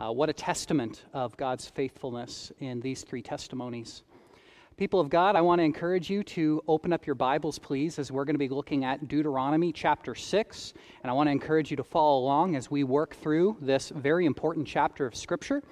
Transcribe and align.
Uh, 0.00 0.10
what 0.10 0.30
a 0.30 0.32
testament 0.32 1.04
of 1.12 1.36
God's 1.36 1.68
faithfulness 1.68 2.50
in 2.58 2.80
these 2.80 3.02
three 3.02 3.20
testimonies. 3.20 4.02
People 4.78 4.98
of 4.98 5.10
God, 5.10 5.36
I 5.36 5.42
want 5.42 5.58
to 5.58 5.62
encourage 5.62 6.08
you 6.08 6.22
to 6.22 6.64
open 6.66 6.90
up 6.90 7.06
your 7.06 7.14
Bibles, 7.14 7.58
please, 7.58 7.98
as 7.98 8.10
we're 8.10 8.24
going 8.24 8.34
to 8.34 8.38
be 8.38 8.48
looking 8.48 8.82
at 8.82 9.08
Deuteronomy 9.08 9.74
chapter 9.74 10.14
6. 10.14 10.72
And 11.02 11.10
I 11.10 11.12
want 11.12 11.26
to 11.26 11.32
encourage 11.32 11.70
you 11.70 11.76
to 11.76 11.84
follow 11.84 12.18
along 12.18 12.56
as 12.56 12.70
we 12.70 12.82
work 12.82 13.14
through 13.14 13.58
this 13.60 13.90
very 13.94 14.24
important 14.24 14.66
chapter 14.66 15.04
of 15.04 15.14
Scripture. 15.14 15.62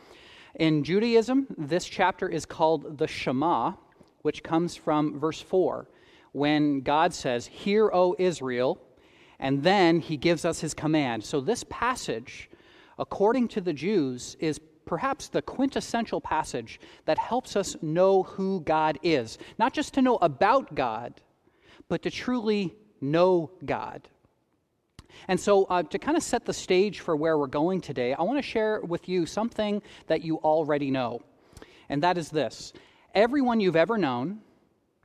In 0.56 0.84
Judaism, 0.84 1.46
this 1.56 1.86
chapter 1.86 2.28
is 2.28 2.44
called 2.44 2.98
the 2.98 3.06
Shema, 3.06 3.72
which 4.20 4.42
comes 4.42 4.76
from 4.76 5.18
verse 5.18 5.40
4, 5.40 5.88
when 6.32 6.82
God 6.82 7.14
says, 7.14 7.46
Hear, 7.46 7.90
O 7.94 8.14
Israel, 8.18 8.78
and 9.38 9.62
then 9.62 10.00
he 10.00 10.18
gives 10.18 10.44
us 10.44 10.60
his 10.60 10.74
command. 10.74 11.24
So, 11.24 11.40
this 11.40 11.64
passage, 11.70 12.50
according 12.98 13.48
to 13.48 13.60
the 13.60 13.72
Jews, 13.72 14.36
is 14.40 14.60
perhaps 14.84 15.28
the 15.28 15.42
quintessential 15.42 16.20
passage 16.20 16.80
that 17.04 17.18
helps 17.18 17.56
us 17.56 17.76
know 17.82 18.22
who 18.22 18.60
God 18.62 18.98
is. 19.02 19.38
Not 19.58 19.72
just 19.72 19.94
to 19.94 20.02
know 20.02 20.16
about 20.16 20.74
God, 20.74 21.20
but 21.88 22.02
to 22.02 22.10
truly 22.10 22.74
know 23.00 23.50
God. 23.64 24.08
And 25.26 25.38
so, 25.38 25.64
uh, 25.64 25.82
to 25.84 25.98
kind 25.98 26.16
of 26.16 26.22
set 26.22 26.44
the 26.44 26.52
stage 26.52 27.00
for 27.00 27.16
where 27.16 27.36
we're 27.38 27.46
going 27.46 27.80
today, 27.80 28.14
I 28.14 28.22
want 28.22 28.38
to 28.38 28.42
share 28.42 28.80
with 28.80 29.08
you 29.08 29.26
something 29.26 29.82
that 30.06 30.22
you 30.22 30.36
already 30.38 30.90
know. 30.90 31.22
And 31.88 32.02
that 32.02 32.18
is 32.18 32.30
this 32.30 32.72
everyone 33.14 33.60
you've 33.60 33.76
ever 33.76 33.98
known, 33.98 34.40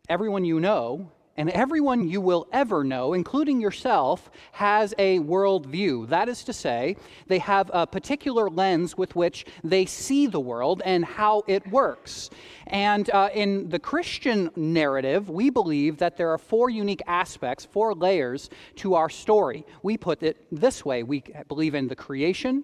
everyone 0.10 0.46
you 0.46 0.60
know, 0.60 1.12
and 1.36 1.50
everyone 1.50 2.08
you 2.08 2.22
will 2.22 2.48
ever 2.52 2.84
know, 2.84 3.14
including 3.14 3.60
yourself, 3.60 4.30
has 4.52 4.94
a 5.00 5.20
worldview. 5.20 6.08
That 6.10 6.30
is 6.30 6.44
to 6.44 6.54
say, 6.54 6.96
they 7.28 7.40
have 7.40 7.72
a 7.74 7.88
particular 7.88 8.50
lens 8.50 8.98
with 8.98 9.16
which 9.16 9.46
they 9.64 9.86
see 9.86 10.28
the 10.28 10.40
world 10.40 10.82
and 10.86 11.04
how 11.04 11.44
it 11.48 11.66
works. 11.72 12.30
And 12.68 13.10
uh, 13.10 13.30
in 13.34 13.70
the 13.70 13.80
Christian 13.80 14.52
narrative, 14.56 15.30
we 15.30 15.50
believe 15.50 15.98
that 15.98 16.18
there 16.18 16.30
are 16.30 16.38
four 16.38 16.70
unique 16.70 17.02
aspects, 17.08 17.66
four 17.66 17.96
layers 17.96 18.50
to 18.78 18.94
our 18.94 19.10
story. 19.10 19.66
We 19.82 19.98
put 19.98 20.22
it 20.22 20.46
this 20.52 20.86
way 20.86 21.02
we 21.02 21.24
believe 21.48 21.74
in 21.74 21.88
the 21.88 21.96
creation, 21.96 22.64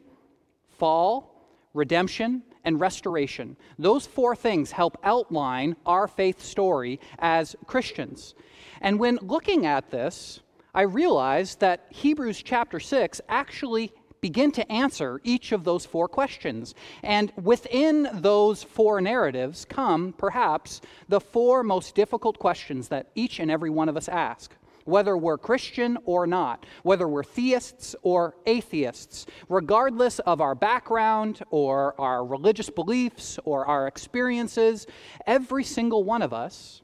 fall, 0.77 1.35
redemption, 1.73 2.43
and 2.63 2.79
restoration. 2.79 3.55
Those 3.77 4.05
four 4.05 4.35
things 4.35 4.71
help 4.71 4.97
outline 5.03 5.75
our 5.85 6.07
faith 6.07 6.41
story 6.41 6.99
as 7.19 7.55
Christians. 7.65 8.35
And 8.81 8.99
when 8.99 9.19
looking 9.21 9.65
at 9.65 9.91
this, 9.91 10.39
I 10.73 10.81
realized 10.83 11.59
that 11.61 11.87
Hebrews 11.89 12.41
chapter 12.43 12.79
6 12.79 13.21
actually 13.27 13.91
begin 14.21 14.51
to 14.51 14.71
answer 14.71 15.21
each 15.23 15.51
of 15.51 15.63
those 15.63 15.85
four 15.85 16.07
questions. 16.07 16.75
And 17.03 17.31
within 17.41 18.07
those 18.13 18.63
four 18.63 19.01
narratives 19.01 19.65
come, 19.65 20.13
perhaps, 20.17 20.81
the 21.07 21.21
four 21.21 21.63
most 21.63 21.95
difficult 21.95 22.37
questions 22.37 22.89
that 22.89 23.07
each 23.15 23.39
and 23.39 23.49
every 23.49 23.69
one 23.69 23.89
of 23.89 23.97
us 23.97 24.09
ask. 24.09 24.53
Whether 24.89 25.15
we're 25.15 25.37
Christian 25.37 25.97
or 26.05 26.25
not, 26.25 26.65
whether 26.83 27.07
we're 27.07 27.23
theists 27.23 27.95
or 28.01 28.35
atheists, 28.45 29.27
regardless 29.47 30.19
of 30.19 30.41
our 30.41 30.55
background 30.55 31.43
or 31.51 31.99
our 32.01 32.25
religious 32.25 32.69
beliefs 32.69 33.37
or 33.45 33.65
our 33.65 33.87
experiences, 33.87 34.87
every 35.27 35.63
single 35.63 36.03
one 36.03 36.21
of 36.21 36.33
us 36.33 36.81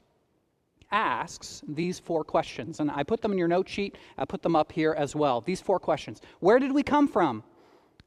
asks 0.92 1.62
these 1.66 1.98
four 1.98 2.24
questions. 2.24 2.80
And 2.80 2.90
I 2.90 3.02
put 3.02 3.20
them 3.20 3.32
in 3.32 3.38
your 3.38 3.48
note 3.48 3.68
sheet, 3.68 3.98
I 4.16 4.24
put 4.24 4.42
them 4.42 4.56
up 4.56 4.72
here 4.72 4.94
as 4.96 5.16
well. 5.16 5.40
These 5.40 5.60
four 5.60 5.80
questions 5.80 6.20
Where 6.40 6.58
did 6.58 6.72
we 6.72 6.82
come 6.82 7.08
from? 7.08 7.42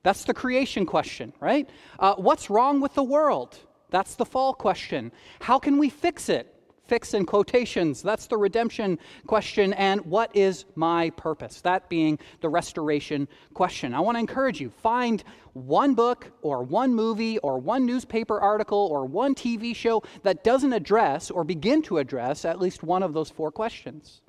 That's 0.04 0.24
the 0.24 0.34
creation 0.34 0.86
question, 0.86 1.34
right? 1.40 1.70
Uh, 2.00 2.16
what's 2.16 2.50
wrong 2.50 2.80
with 2.80 2.94
the 2.94 3.04
world? 3.04 3.58
That's 3.90 4.16
the 4.16 4.26
fall 4.26 4.54
question. 4.54 5.12
How 5.42 5.60
can 5.60 5.78
we 5.78 5.90
fix 5.90 6.30
it? 6.30 6.56
Fix 6.90 7.14
in 7.14 7.26
quotations. 7.26 8.02
That's 8.02 8.26
the 8.26 8.38
redemption 8.38 8.98
question. 9.28 9.74
And 9.74 10.02
what 10.02 10.36
is 10.36 10.66
my 10.76 11.12
purpose? 11.12 11.62
That 11.62 11.88
being 11.88 12.18
the 12.42 12.50
restoration 12.50 13.28
question. 13.54 13.94
I 13.94 14.00
want 14.00 14.16
to 14.16 14.20
encourage 14.20 14.60
you 14.60 14.72
find 14.72 15.24
one 15.54 15.94
book 15.94 16.32
or 16.42 16.64
one 16.64 16.96
movie 16.96 17.38
or 17.38 17.60
one 17.60 17.86
newspaper 17.86 18.40
article 18.42 18.90
or 18.92 19.06
one 19.06 19.36
TV 19.36 19.76
show 19.76 20.04
that 20.24 20.44
doesn't 20.44 20.74
address 20.74 21.30
or 21.30 21.44
begin 21.44 21.84
to 21.84 22.00
address 22.00 22.44
at 22.44 22.60
least 22.60 22.82
one 22.82 23.04
of 23.04 23.14
those 23.14 23.30
four 23.30 23.52
questions. 23.52 24.22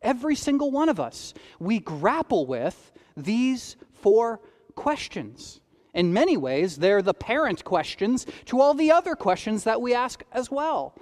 Every 0.00 0.36
single 0.36 0.70
one 0.70 0.88
of 0.88 0.98
us, 0.98 1.34
we 1.58 1.80
grapple 1.80 2.46
with 2.46 2.92
these 3.16 3.76
four 4.00 4.40
questions. 4.74 5.60
In 5.92 6.12
many 6.12 6.36
ways, 6.36 6.76
they're 6.76 7.02
the 7.02 7.14
parent 7.14 7.64
questions 7.64 8.26
to 8.46 8.60
all 8.60 8.74
the 8.74 8.92
other 8.92 9.14
questions 9.14 9.64
that 9.64 9.82
we 9.82 9.94
ask 9.94 10.22
as 10.32 10.50
well. 10.50 10.94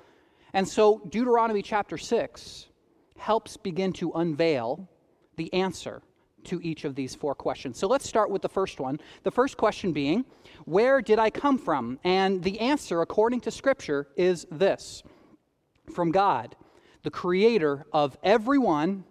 And 0.56 0.66
so 0.66 1.02
Deuteronomy 1.10 1.60
chapter 1.60 1.98
6 1.98 2.68
helps 3.18 3.58
begin 3.58 3.92
to 3.92 4.12
unveil 4.12 4.88
the 5.36 5.52
answer 5.52 6.00
to 6.44 6.62
each 6.62 6.86
of 6.86 6.94
these 6.94 7.14
four 7.14 7.34
questions. 7.34 7.78
So 7.78 7.86
let's 7.86 8.08
start 8.08 8.30
with 8.30 8.40
the 8.40 8.48
first 8.48 8.80
one. 8.80 8.98
The 9.22 9.30
first 9.30 9.58
question 9.58 9.92
being, 9.92 10.24
Where 10.64 11.02
did 11.02 11.18
I 11.18 11.28
come 11.28 11.58
from? 11.58 11.98
And 12.04 12.42
the 12.42 12.58
answer, 12.58 13.02
according 13.02 13.42
to 13.42 13.50
Scripture, 13.50 14.08
is 14.16 14.46
this 14.50 15.02
from 15.94 16.10
God, 16.10 16.56
the 17.02 17.10
creator 17.10 17.84
of 17.92 18.16
everyone 18.22 19.04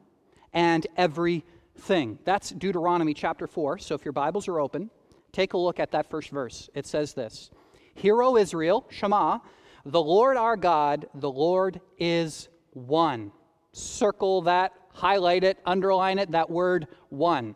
and 0.51 0.87
everything. 0.97 2.17
That's 2.25 2.49
Deuteronomy 2.49 3.13
chapter 3.13 3.45
4. 3.45 3.77
So 3.77 3.93
if 3.93 4.03
your 4.03 4.13
Bibles 4.13 4.47
are 4.47 4.59
open, 4.59 4.89
take 5.31 5.53
a 5.53 5.59
look 5.59 5.79
at 5.79 5.91
that 5.91 6.09
first 6.09 6.31
verse. 6.31 6.71
It 6.73 6.87
says 6.87 7.13
this 7.13 7.51
Hear, 7.93 8.23
O 8.23 8.35
Israel, 8.35 8.87
Shema, 8.89 9.41
the 9.85 10.01
Lord 10.01 10.35
our 10.35 10.57
God, 10.57 11.07
the 11.13 11.31
Lord 11.31 11.79
is 11.99 12.49
one. 12.71 13.31
Circle 13.71 14.41
that, 14.43 14.73
highlight 14.93 15.43
it, 15.43 15.59
underline 15.65 16.17
it, 16.17 16.31
that 16.31 16.49
word 16.49 16.87
one. 17.09 17.55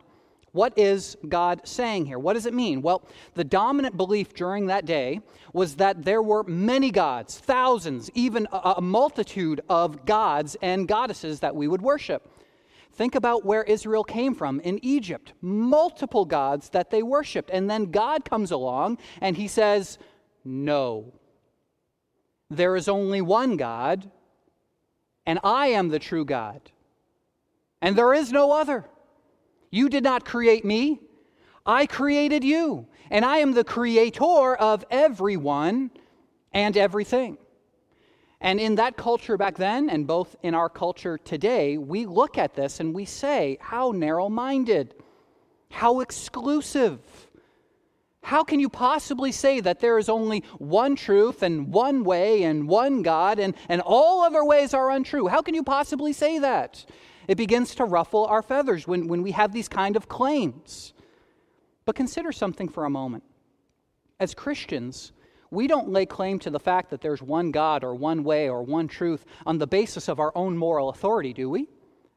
What 0.52 0.76
is 0.76 1.16
God 1.28 1.60
saying 1.64 2.06
here? 2.06 2.18
What 2.18 2.32
does 2.32 2.46
it 2.46 2.54
mean? 2.54 2.82
Well, 2.82 3.06
the 3.34 3.44
dominant 3.44 3.96
belief 3.96 4.34
during 4.34 4.66
that 4.66 4.84
day 4.84 5.20
was 5.52 5.76
that 5.76 6.04
there 6.04 6.22
were 6.22 6.42
many 6.44 6.90
gods, 6.90 7.38
thousands, 7.38 8.10
even 8.14 8.48
a, 8.52 8.80
multitude 8.80 9.60
of 9.68 10.04
gods 10.04 10.56
and 10.60 10.88
goddesses 10.88 11.40
that 11.40 11.54
we 11.54 11.68
would 11.68 11.82
worship. 11.82 12.28
Think 12.92 13.14
about 13.14 13.44
where 13.44 13.62
Israel 13.62 14.02
came 14.02 14.34
from 14.34 14.58
in 14.60 14.84
Egypt. 14.84 15.32
Multiple 15.40 16.24
gods 16.24 16.70
that 16.70 16.90
they 16.90 17.02
worshiped. 17.02 17.50
And 17.50 17.70
then 17.70 17.92
God 17.92 18.24
comes 18.24 18.50
along 18.50 18.98
and 19.20 19.36
he 19.36 19.46
says, 19.46 19.98
No, 20.44 21.12
there 22.50 22.76
is 22.76 22.88
only 22.88 23.20
one 23.20 23.56
God, 23.56 24.10
and 25.24 25.38
I 25.44 25.68
am 25.68 25.88
the 25.88 25.98
true 25.98 26.24
God, 26.24 26.60
and 27.80 27.96
there 27.96 28.12
is 28.12 28.32
no 28.32 28.52
other. 28.52 28.84
You 29.70 29.88
did 29.88 30.04
not 30.04 30.24
create 30.24 30.64
me, 30.64 31.00
I 31.64 31.86
created 31.86 32.42
you, 32.42 32.86
and 33.10 33.24
I 33.24 33.38
am 33.38 33.52
the 33.52 33.64
creator 33.64 34.56
of 34.56 34.84
everyone 34.90 35.90
and 36.52 36.76
everything. 36.76 37.38
And 38.40 38.58
in 38.58 38.76
that 38.76 38.96
culture 38.96 39.36
back 39.36 39.56
then, 39.56 39.90
and 39.90 40.06
both 40.06 40.34
in 40.42 40.54
our 40.54 40.70
culture 40.70 41.18
today, 41.18 41.76
we 41.76 42.06
look 42.06 42.38
at 42.38 42.54
this 42.54 42.80
and 42.80 42.94
we 42.94 43.04
say, 43.04 43.58
how 43.60 43.92
narrow 43.92 44.28
minded, 44.28 44.94
how 45.70 46.00
exclusive 46.00 47.00
how 48.22 48.44
can 48.44 48.60
you 48.60 48.68
possibly 48.68 49.32
say 49.32 49.60
that 49.60 49.80
there 49.80 49.98
is 49.98 50.08
only 50.08 50.44
one 50.58 50.94
truth 50.94 51.42
and 51.42 51.72
one 51.72 52.04
way 52.04 52.42
and 52.42 52.68
one 52.68 53.02
God 53.02 53.38
and, 53.38 53.54
and 53.68 53.80
all 53.80 54.20
other 54.20 54.44
ways 54.44 54.74
are 54.74 54.90
untrue? 54.90 55.28
How 55.28 55.42
can 55.42 55.54
you 55.54 55.62
possibly 55.62 56.12
say 56.12 56.38
that? 56.38 56.84
It 57.28 57.36
begins 57.36 57.74
to 57.76 57.84
ruffle 57.84 58.26
our 58.26 58.42
feathers 58.42 58.86
when, 58.86 59.08
when 59.08 59.22
we 59.22 59.30
have 59.32 59.52
these 59.52 59.68
kind 59.68 59.96
of 59.96 60.08
claims. 60.08 60.92
But 61.84 61.96
consider 61.96 62.32
something 62.32 62.68
for 62.68 62.84
a 62.84 62.90
moment. 62.90 63.24
As 64.18 64.34
Christians, 64.34 65.12
we 65.50 65.66
don't 65.66 65.88
lay 65.88 66.06
claim 66.06 66.38
to 66.40 66.50
the 66.50 66.60
fact 66.60 66.90
that 66.90 67.00
there's 67.00 67.22
one 67.22 67.50
God 67.50 67.82
or 67.82 67.94
one 67.94 68.22
way 68.22 68.48
or 68.48 68.62
one 68.62 68.86
truth 68.86 69.24
on 69.46 69.58
the 69.58 69.66
basis 69.66 70.08
of 70.08 70.20
our 70.20 70.32
own 70.34 70.56
moral 70.56 70.90
authority, 70.90 71.32
do 71.32 71.48
we? 71.48 71.68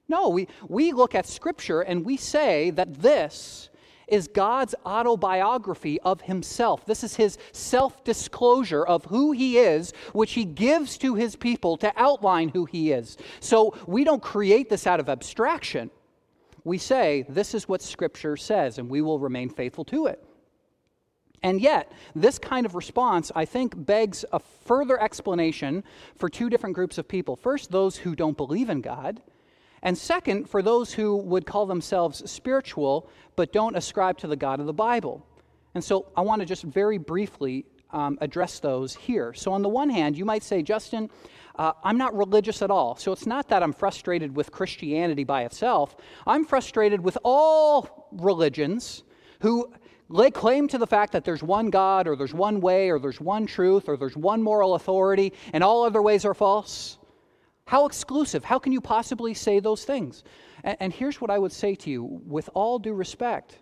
No, 0.10 0.30
we, 0.30 0.48
we 0.68 0.92
look 0.92 1.16
at 1.16 1.26
Scripture 1.26 1.82
and 1.82 2.06
we 2.06 2.18
say 2.18 2.72
that 2.72 3.02
this 3.02 3.70
is 4.14 4.28
God's 4.28 4.76
autobiography 4.86 6.00
of 6.02 6.22
himself. 6.22 6.86
This 6.86 7.04
is 7.04 7.16
his 7.16 7.40
self 7.52 8.04
disclosure 8.04 8.86
of 8.86 9.06
who 9.06 9.32
he 9.32 9.58
is, 9.58 9.92
which 10.14 10.34
he 10.34 10.46
gives 10.46 11.00
to 11.00 11.16
his 11.16 11.36
people 11.36 11.78
to 11.78 11.92
outline 11.98 12.50
who 12.50 12.66
he 12.66 12.92
is. 12.92 13.18
So 13.40 13.76
we 13.88 14.04
don't 14.04 14.22
create 14.22 14.70
this 14.70 14.86
out 14.86 15.00
of 15.00 15.10
abstraction. 15.10 15.90
We 16.64 16.78
say, 16.78 17.26
this 17.28 17.56
is 17.56 17.68
what 17.68 17.82
Scripture 17.82 18.38
says, 18.38 18.78
and 18.78 18.88
we 18.88 19.02
will 19.02 19.20
remain 19.20 19.50
faithful 19.50 19.84
to 19.86 20.06
it. 20.06 20.24
And 21.42 21.60
yet, 21.60 21.92
this 22.16 22.40
kind 22.40 22.66
of 22.66 22.76
response, 22.76 23.32
I 23.36 23.46
think, 23.46 23.74
begs 23.76 24.24
a 24.32 24.40
further 24.40 25.02
explanation 25.02 25.84
for 26.16 26.30
two 26.30 26.50
different 26.50 26.76
groups 26.76 26.98
of 26.98 27.08
people. 27.08 27.36
First, 27.36 27.72
those 27.72 27.98
who 27.98 28.16
don't 28.16 28.38
believe 28.38 28.70
in 28.70 28.80
God, 28.80 29.22
and 29.84 29.98
second, 29.98 30.50
for 30.50 30.62
those 30.62 30.94
who 30.94 31.18
would 31.18 31.46
call 31.46 31.68
themselves 31.68 32.30
spiritual 32.30 33.10
but 33.36 33.52
don't 33.52 33.76
ascribe 33.76 34.18
to 34.20 34.28
the 34.28 34.36
God 34.36 34.60
of 34.60 34.66
the 34.66 34.74
Bible. 34.74 35.26
And 35.76 35.84
so 35.84 36.08
I 36.16 36.22
want 36.22 36.42
to 36.42 36.46
just 36.46 36.64
very 36.64 36.98
briefly 36.98 37.66
um, 37.92 38.18
address 38.22 38.60
those 38.60 38.96
here. 38.96 39.34
So, 39.34 39.54
on 39.54 39.62
the 39.62 39.70
one 39.70 39.90
hand, 39.90 40.18
you 40.18 40.26
might 40.26 40.42
say, 40.42 40.64
Justin, 40.64 41.10
uh, 41.56 41.74
I'm 41.84 41.98
not 41.98 42.16
religious 42.18 42.64
at 42.64 42.72
all. 42.72 42.96
So, 42.96 43.12
it's 43.12 43.28
not 43.28 43.50
that 43.50 43.62
I'm 43.62 43.72
frustrated 43.72 44.36
with 44.36 44.52
Christianity 44.52 45.24
by 45.24 45.44
itself. 45.44 45.96
I'm 46.26 46.44
frustrated 46.44 47.02
with 47.02 47.18
all 47.24 48.10
religions 48.12 49.04
who 49.42 49.72
lay 50.10 50.32
claim 50.32 50.68
to 50.70 50.78
the 50.80 50.88
fact 50.88 51.12
that 51.14 51.24
there's 51.24 51.44
one 51.44 51.70
God, 51.70 52.08
or 52.08 52.16
there's 52.16 52.34
one 52.34 52.62
way, 52.62 52.90
or 52.90 52.98
there's 52.98 53.22
one 53.22 53.46
truth, 53.46 53.88
or 53.88 53.96
there's 53.96 54.18
one 54.18 54.42
moral 54.42 54.74
authority, 54.74 55.34
and 55.54 55.64
all 55.64 55.84
other 55.84 56.02
ways 56.02 56.26
are 56.26 56.34
false. 56.34 56.98
How 57.66 57.86
exclusive? 57.86 58.44
How 58.44 58.60
can 58.60 58.72
you 58.72 58.82
possibly 58.82 59.34
say 59.34 59.60
those 59.60 59.86
things? 59.86 60.24
And, 60.64 60.78
and 60.80 60.94
here's 60.94 61.22
what 61.22 61.32
I 61.32 61.40
would 61.40 61.52
say 61.52 61.76
to 61.76 61.90
you 61.90 62.04
with 62.04 62.50
all 62.54 62.80
due 62.80 62.94
respect 62.94 63.60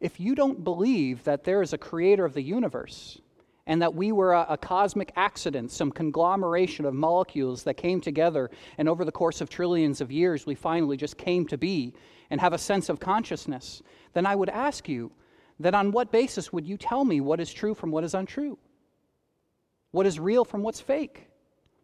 if 0.00 0.20
you 0.20 0.34
don't 0.34 0.62
believe 0.62 1.24
that 1.24 1.44
there 1.44 1.62
is 1.62 1.72
a 1.72 1.78
creator 1.78 2.24
of 2.24 2.34
the 2.34 2.42
universe, 2.42 3.18
and 3.66 3.82
that 3.82 3.94
we 3.94 4.12
were 4.12 4.32
a, 4.32 4.46
a, 4.50 4.56
cosmic 4.56 5.12
accident, 5.16 5.72
some 5.72 5.90
conglomeration 5.90 6.84
of 6.84 6.94
molecules 6.94 7.62
that 7.64 7.74
came 7.74 8.00
together, 8.00 8.50
and 8.78 8.88
over 8.88 9.04
the 9.04 9.12
course 9.12 9.40
of 9.40 9.48
trillions 9.48 10.00
of 10.00 10.12
years, 10.12 10.46
we 10.46 10.54
finally 10.54 10.96
just 10.96 11.16
came 11.16 11.46
to 11.46 11.58
be 11.58 11.92
and 12.30 12.40
have 12.40 12.52
a 12.52 12.58
sense 12.58 12.88
of 12.88 13.00
consciousness, 13.00 13.82
then 14.12 14.26
I 14.26 14.36
would 14.36 14.48
ask 14.50 14.88
you 14.88 15.10
that 15.60 15.74
on 15.74 15.90
what 15.90 16.12
basis 16.12 16.52
would 16.52 16.66
you 16.66 16.76
tell 16.76 17.04
me 17.04 17.20
what 17.20 17.40
is 17.40 17.52
true 17.52 17.74
from 17.74 17.90
what 17.90 18.04
is 18.04 18.14
untrue? 18.14 18.58
What 19.90 20.06
is 20.06 20.20
real 20.20 20.44
from 20.44 20.62
what's 20.62 20.80
fake? 20.80 21.25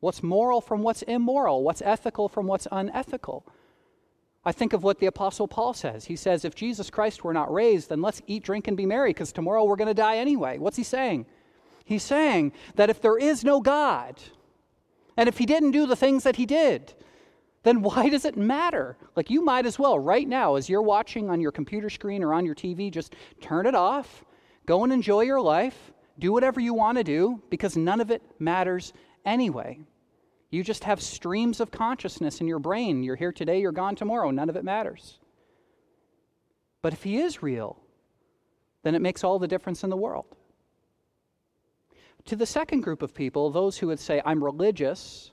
What's 0.02 0.20
moral 0.20 0.60
from 0.60 0.82
what's 0.82 1.02
immoral? 1.02 1.62
What's 1.62 1.81
ethical 1.81 2.28
from 2.28 2.49
what's 2.49 2.66
unethical? 2.72 3.46
I 4.44 4.50
think 4.50 4.72
of 4.72 4.82
what 4.82 4.99
the 4.99 5.06
Apostle 5.06 5.46
Paul 5.46 5.75
says. 5.75 6.06
He 6.06 6.16
says, 6.16 6.44
if 6.44 6.56
Jesus 6.56 6.90
Christ 6.90 7.22
were 7.22 7.32
not 7.32 7.52
raised, 7.52 7.88
then 7.88 8.02
let's 8.02 8.20
eat, 8.26 8.43
drink, 8.43 8.66
and 8.66 8.76
be 8.76 8.84
merry, 8.84 9.10
because 9.10 9.31
tomorrow 9.31 9.62
we're 9.62 9.76
going 9.76 9.87
to 9.87 9.94
die 9.94 10.16
anyway. 10.16 10.58
What's 10.58 10.76
he 10.76 10.82
saying? 10.82 11.26
He's 11.84 12.02
saying 12.02 12.52
that 12.75 12.90
if 12.90 13.00
there 13.00 13.16
is 13.16 13.44
no 13.44 13.60
God, 13.60 14.20
and 15.16 15.28
if 15.28 15.38
he 15.38 15.46
didn't 15.46 15.70
do 15.70 15.87
the 15.87 15.94
things 15.94 16.25
that 16.25 16.34
he 16.34 16.46
did, 16.46 16.94
then 17.62 17.81
why 17.81 18.08
does 18.08 18.25
it 18.25 18.37
matter? 18.37 18.96
Like, 19.14 19.31
you 19.31 19.44
might 19.44 19.66
as 19.66 19.78
well, 19.78 20.00
right 20.00 20.26
now, 20.26 20.56
as 20.56 20.69
you're 20.69 20.82
watching 20.82 21.31
on 21.31 21.40
your 21.40 21.52
computer 21.52 21.88
screen 21.88 22.25
or 22.25 22.34
on 22.34 22.44
your 22.44 22.56
TV, 22.56 22.90
just 22.90 23.14
turn 23.40 23.66
it 23.66 23.76
off, 23.76 24.25
go 24.66 24.82
and 24.82 24.93
enjoy 24.93 25.20
your 25.20 25.40
life, 25.40 25.93
do 26.19 26.32
whatever 26.32 26.58
you 26.58 26.75
want 26.75 26.98
to 26.98 27.05
do, 27.05 27.40
because 27.50 27.76
none 27.76 28.00
of 28.00 28.10
it 28.10 28.20
matters 28.40 28.93
anyway. 29.25 29.78
You 30.52 30.62
just 30.62 30.84
have 30.84 31.00
streams 31.00 31.60
of 31.60 31.70
consciousness 31.70 32.43
in 32.43 32.46
your 32.46 32.58
brain. 32.58 33.02
You're 33.02 33.16
here 33.16 33.32
today, 33.32 33.60
you're 33.60 33.72
gone 33.72 33.96
tomorrow. 33.96 34.31
None 34.31 34.50
of 34.50 34.56
it 34.56 34.64
matters. 34.64 35.19
But 36.82 36.93
if 36.93 37.02
he 37.02 37.16
is 37.16 37.43
real, 37.43 37.81
then 38.82 38.94
it 38.94 39.00
makes 39.00 39.25
all 39.25 39.38
the 39.38 39.49
difference 39.49 39.82
in 39.82 39.88
the 39.88 39.96
world. 39.96 40.26
To 42.26 42.37
the 42.37 42.44
second 42.44 42.82
group 42.82 43.00
of 43.00 43.14
people, 43.14 43.50
those 43.50 43.78
who 43.78 43.87
would 43.87 43.99
say, 43.99 44.20
I'm 44.26 44.44
religious, 44.44 45.32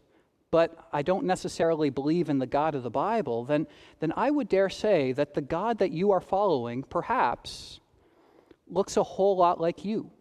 but 0.51 0.87
I 0.93 1.01
don't 1.01 1.25
necessarily 1.25 1.89
believe 1.89 2.29
in 2.29 2.39
the 2.39 2.47
God 2.47 2.73
of 2.73 2.83
the 2.83 2.89
Bible, 2.89 3.43
then, 3.43 3.67
then 3.99 4.13
I 4.15 4.31
would 4.31 4.47
dare 4.47 4.69
say 4.69 5.11
that 5.11 5.33
the 5.33 5.41
God 5.41 5.79
that 5.79 5.91
you 5.91 6.11
are 6.11 6.21
following 6.21 6.81
perhaps 6.81 7.81
looks 8.67 8.95
a 8.95 9.03
whole 9.03 9.35
lot 9.35 9.59
like 9.59 9.83
you. 9.83 10.11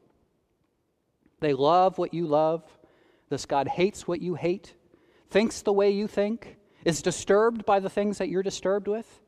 They 1.38 1.52
love 1.52 1.98
what 1.98 2.12
you 2.12 2.26
love. 2.26 2.64
This 3.28 3.46
God 3.46 3.68
hates 3.68 4.08
what 4.08 4.20
you 4.20 4.34
hate, 4.34 4.74
thinks 5.30 5.62
the 5.62 5.72
way 5.72 5.90
you 5.90 6.06
think, 6.06 6.56
is 6.84 7.02
disturbed 7.02 7.64
by 7.64 7.80
the 7.80 7.90
things 7.90 8.18
that 8.18 8.28
you're 8.28 8.42
disturbed 8.42 8.88
with. 8.88 9.20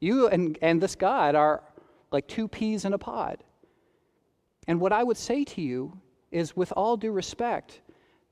You 0.00 0.28
and, 0.28 0.58
and 0.62 0.80
this 0.80 0.94
God 0.94 1.34
are 1.34 1.62
like 2.10 2.28
two 2.28 2.48
peas 2.48 2.84
in 2.84 2.92
a 2.92 2.98
pod. 2.98 3.42
And 4.66 4.80
what 4.80 4.92
I 4.92 5.02
would 5.02 5.16
say 5.16 5.44
to 5.44 5.60
you 5.60 5.98
is, 6.30 6.54
with 6.54 6.72
all 6.76 6.96
due 6.96 7.10
respect, 7.10 7.80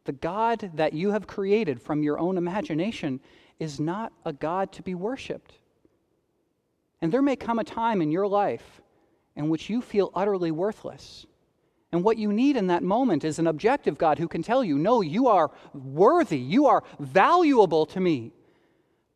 the 0.05 0.13
God 0.13 0.71
that 0.75 0.93
you 0.93 1.11
have 1.11 1.27
created 1.27 1.81
from 1.81 2.03
your 2.03 2.19
own 2.19 2.37
imagination 2.37 3.21
is 3.59 3.81
not 3.81 4.13
a 4.25 4.33
God 4.33 4.71
to 4.73 4.83
be 4.83 4.95
worshiped. 4.95 5.59
And 7.01 7.11
there 7.11 7.23
may 7.23 7.37
come 7.37 7.59
a 7.59 7.65
time 7.65 8.03
in 8.03 8.13
your 8.13 8.27
life 8.27 8.83
in 9.35 9.49
which 9.49 9.69
you 9.69 9.83
feel 9.83 10.11
utterly 10.15 10.51
worthless. 10.51 11.27
And 11.93 12.03
what 12.03 12.19
you 12.19 12.33
need 12.33 12.57
in 12.57 12.67
that 12.67 12.83
moment 12.83 13.25
is 13.25 13.39
an 13.39 13.47
objective 13.47 13.97
God 13.97 14.19
who 14.19 14.29
can 14.29 14.43
tell 14.43 14.65
you, 14.65 14.77
no, 14.77 15.01
you 15.01 15.29
are 15.29 15.51
worthy, 15.73 16.39
you 16.39 16.67
are 16.67 16.83
valuable 16.99 17.87
to 17.87 18.01
me. 18.01 18.33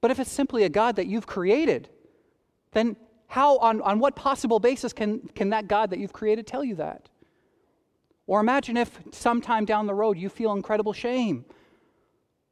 But 0.00 0.11
if 0.11 0.19
it's 0.19 0.31
simply 0.31 0.64
a 0.64 0.69
God 0.69 0.96
that 0.96 1.06
you've 1.06 1.26
created, 1.26 1.88
then 2.72 2.96
how, 3.26 3.58
on, 3.58 3.81
on 3.82 3.99
what 3.99 4.17
possible 4.17 4.61
basis 4.61 4.93
can, 4.93 5.20
can 5.34 5.50
that 5.50 5.69
God 5.69 5.90
that 5.90 5.99
you've 5.99 6.12
created 6.12 6.46
tell 6.46 6.64
you 6.64 6.76
that? 6.76 7.08
Or 8.26 8.40
imagine 8.40 8.76
if 8.76 8.99
sometime 9.11 9.64
down 9.64 9.87
the 9.87 9.94
road 9.94 10.16
you 10.16 10.28
feel 10.28 10.52
incredible 10.52 10.93
shame. 10.93 11.44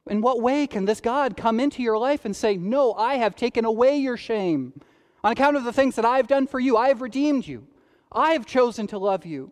In 0.09 0.21
what 0.21 0.41
way 0.41 0.67
can 0.67 0.85
this 0.85 0.99
God 0.99 1.37
come 1.37 1.59
into 1.59 1.81
your 1.81 1.97
life 1.97 2.25
and 2.25 2.35
say, 2.35 2.57
No, 2.57 2.93
I 2.93 3.15
have 3.15 3.35
taken 3.35 3.63
away 3.63 3.97
your 3.97 4.17
shame 4.17 4.81
on 5.23 5.31
account 5.31 5.55
of 5.55 5.63
the 5.63 5.73
things 5.73 5.95
that 5.95 6.05
I've 6.05 6.27
done 6.27 6.47
for 6.47 6.59
you? 6.59 6.75
I 6.75 6.89
have 6.89 7.01
redeemed 7.01 7.47
you. 7.47 7.67
I 8.11 8.31
have 8.31 8.45
chosen 8.45 8.87
to 8.87 8.97
love 8.97 9.25
you. 9.25 9.51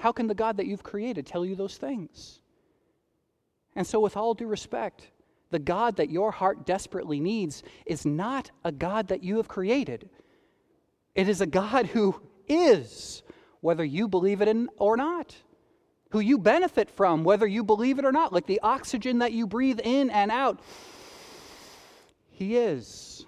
How 0.00 0.12
can 0.12 0.28
the 0.28 0.34
God 0.34 0.56
that 0.56 0.66
you've 0.66 0.82
created 0.82 1.26
tell 1.26 1.44
you 1.44 1.54
those 1.54 1.76
things? 1.76 2.40
And 3.76 3.86
so, 3.86 4.00
with 4.00 4.16
all 4.16 4.32
due 4.32 4.46
respect, 4.46 5.10
the 5.50 5.58
God 5.58 5.96
that 5.96 6.08
your 6.08 6.30
heart 6.30 6.64
desperately 6.64 7.20
needs 7.20 7.62
is 7.84 8.06
not 8.06 8.50
a 8.64 8.72
God 8.72 9.08
that 9.08 9.22
you 9.22 9.36
have 9.36 9.46
created. 9.46 10.08
It 11.14 11.28
is 11.28 11.42
a 11.42 11.46
God 11.46 11.86
who 11.86 12.18
is 12.48 13.22
whether 13.60 13.84
you 13.84 14.08
believe 14.08 14.40
it 14.40 14.48
in, 14.48 14.70
or 14.78 14.96
not, 14.96 15.36
who 16.12 16.20
you 16.20 16.38
benefit 16.38 16.88
from, 16.88 17.22
whether 17.22 17.46
you 17.46 17.62
believe 17.62 17.98
it 17.98 18.06
or 18.06 18.12
not, 18.12 18.32
like 18.32 18.46
the 18.46 18.60
oxygen 18.62 19.18
that 19.18 19.32
you 19.32 19.46
breathe 19.46 19.80
in 19.84 20.08
and 20.08 20.30
out. 20.30 20.60
He 22.30 22.56
is. 22.56 23.26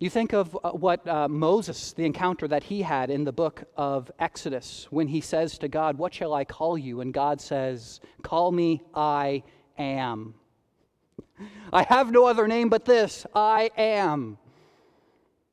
You 0.00 0.08
think 0.08 0.32
of 0.32 0.58
uh, 0.64 0.70
what 0.70 1.06
uh, 1.06 1.28
Moses, 1.28 1.92
the 1.92 2.06
encounter 2.06 2.48
that 2.48 2.64
he 2.64 2.80
had 2.80 3.10
in 3.10 3.24
the 3.24 3.32
book 3.32 3.64
of 3.76 4.10
Exodus, 4.18 4.86
when 4.88 5.08
he 5.08 5.20
says 5.20 5.58
to 5.58 5.68
God, 5.68 5.98
What 5.98 6.14
shall 6.14 6.32
I 6.32 6.46
call 6.46 6.78
you? 6.78 7.02
And 7.02 7.12
God 7.12 7.38
says, 7.38 8.00
Call 8.22 8.50
me, 8.50 8.80
I 8.94 9.42
am. 9.78 10.32
I 11.70 11.82
have 11.82 12.10
no 12.10 12.24
other 12.24 12.48
name 12.48 12.70
but 12.70 12.86
this 12.86 13.26
I 13.34 13.70
am. 13.76 14.38